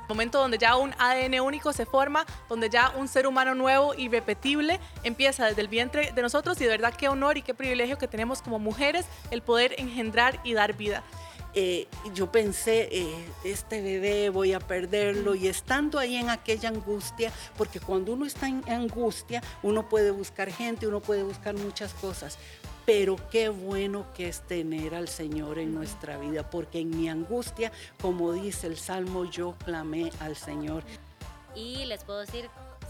momento 0.08 0.38
donde 0.38 0.58
ya 0.58 0.76
un 0.76 0.94
ADN 0.98 1.40
único 1.40 1.72
se 1.72 1.86
forma, 1.86 2.24
donde 2.48 2.70
ya 2.70 2.92
un 2.96 3.08
ser 3.08 3.26
humano 3.26 3.54
nuevo 3.54 3.94
y 3.94 4.08
repetible 4.08 4.80
empieza 5.02 5.46
desde 5.46 5.60
el 5.60 5.68
vientre 5.68 6.12
de 6.12 6.22
nosotros 6.22 6.60
y 6.60 6.64
de 6.64 6.70
verdad 6.70 6.94
qué 6.94 7.08
honor 7.08 7.36
y 7.36 7.42
qué 7.42 7.54
privilegio 7.54 7.98
que 7.98 8.08
tenemos 8.08 8.42
como 8.42 8.58
mujeres 8.58 9.06
el 9.30 9.42
poder 9.42 9.74
engendrar 9.78 10.40
y 10.44 10.54
dar 10.54 10.72
vida. 10.74 11.02
Eh, 11.54 11.88
yo 12.14 12.30
pensé, 12.30 12.88
eh, 12.92 13.24
este 13.42 13.80
bebé 13.80 14.30
voy 14.30 14.52
a 14.52 14.60
perderlo 14.60 15.34
y 15.34 15.48
estando 15.48 15.98
ahí 15.98 16.16
en 16.16 16.30
aquella 16.30 16.68
angustia, 16.68 17.32
porque 17.56 17.80
cuando 17.80 18.12
uno 18.12 18.26
está 18.26 18.48
en 18.48 18.62
angustia, 18.68 19.42
uno 19.62 19.88
puede 19.88 20.10
buscar 20.10 20.52
gente, 20.52 20.86
uno 20.86 21.00
puede 21.00 21.22
buscar 21.22 21.54
muchas 21.56 21.94
cosas, 21.94 22.38
pero 22.84 23.16
qué 23.30 23.48
bueno 23.48 24.06
que 24.14 24.28
es 24.28 24.40
tener 24.42 24.94
al 24.94 25.08
Señor 25.08 25.58
en 25.58 25.74
nuestra 25.74 26.18
vida, 26.18 26.48
porque 26.48 26.80
en 26.80 26.90
mi 26.90 27.08
angustia, 27.08 27.72
como 28.00 28.32
dice 28.32 28.66
el 28.66 28.76
Salmo, 28.76 29.24
yo 29.24 29.54
clamé 29.64 30.10
al 30.20 30.36
Señor. 30.36 30.84
Y 31.54 31.86
les 31.86 32.04
puedo 32.04 32.20
decir 32.20 32.48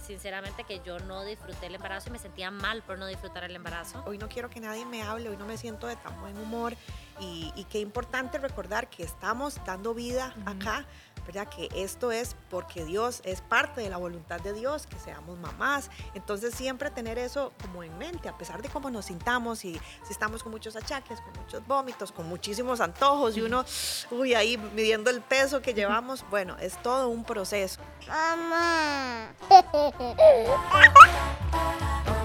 sinceramente 0.09 0.65
que 0.65 0.81
yo 0.85 0.99
no 1.01 1.23
disfruté 1.23 1.67
el 1.67 1.75
embarazo 1.75 2.09
y 2.09 2.13
me 2.13 2.19
sentía 2.19 2.51
mal 2.51 2.83
por 2.83 2.99
no 2.99 3.07
disfrutar 3.07 3.45
el 3.45 3.55
embarazo. 3.55 4.03
Hoy 4.07 4.17
no 4.17 4.29
quiero 4.29 4.49
que 4.49 4.59
nadie 4.59 4.87
me 4.87 5.03
hable, 5.03 5.29
hoy 5.29 5.37
no 5.37 5.45
me 5.45 5.59
siento 5.59 5.87
de 5.87 5.97
tan 5.97 6.19
buen 6.23 6.37
humor 6.39 6.75
y, 7.21 7.53
y 7.55 7.65
qué 7.65 7.79
importante 7.81 8.39
recordar 8.39 8.89
que 8.89 9.03
estamos 9.03 9.61
dando 9.67 9.93
vida 9.93 10.35
uh 10.35 10.41
-huh. 10.41 10.57
acá, 10.57 10.87
¿verdad? 11.29 11.47
Que 11.47 11.69
esto 11.75 12.11
es 12.11 12.35
porque 12.49 12.87
Dios 12.87 13.21
es 13.23 13.43
parte 13.43 13.83
de 13.83 13.91
la 13.91 13.99
voluntad 13.99 14.41
de 14.41 14.55
Dios, 14.55 14.87
que 14.87 14.99
seamos 14.99 15.39
mamás. 15.39 15.91
Entonces 16.15 16.55
siempre 16.55 16.91
tener 16.91 17.19
eso 17.19 17.53
como 17.61 17.85
en 17.85 17.97
mente, 17.99 18.31
a 18.31 18.39
pesar 18.39 18.63
de 18.63 18.71
cómo 18.71 18.91
nos 18.91 19.05
sintamos 19.05 19.63
y 19.67 19.75
si 19.75 20.13
estamos 20.13 20.43
con 20.43 20.53
muchos 20.53 20.75
achaques, 20.75 21.21
con 21.21 21.43
muchos 21.43 21.67
vómitos, 21.67 22.13
con 22.13 22.27
muchísimos 22.27 22.81
antojos 22.81 23.37
y 23.37 23.43
uno, 23.43 23.63
uy, 24.11 24.33
ahí 24.33 24.57
midiendo 24.57 25.11
el 25.11 25.21
peso 25.21 25.61
que 25.61 25.75
llevamos, 25.75 26.25
bueno, 26.31 26.57
es 26.59 26.83
todo 26.83 27.11
un 27.11 27.25
proceso. 27.25 27.79
Mamá. 28.09 29.35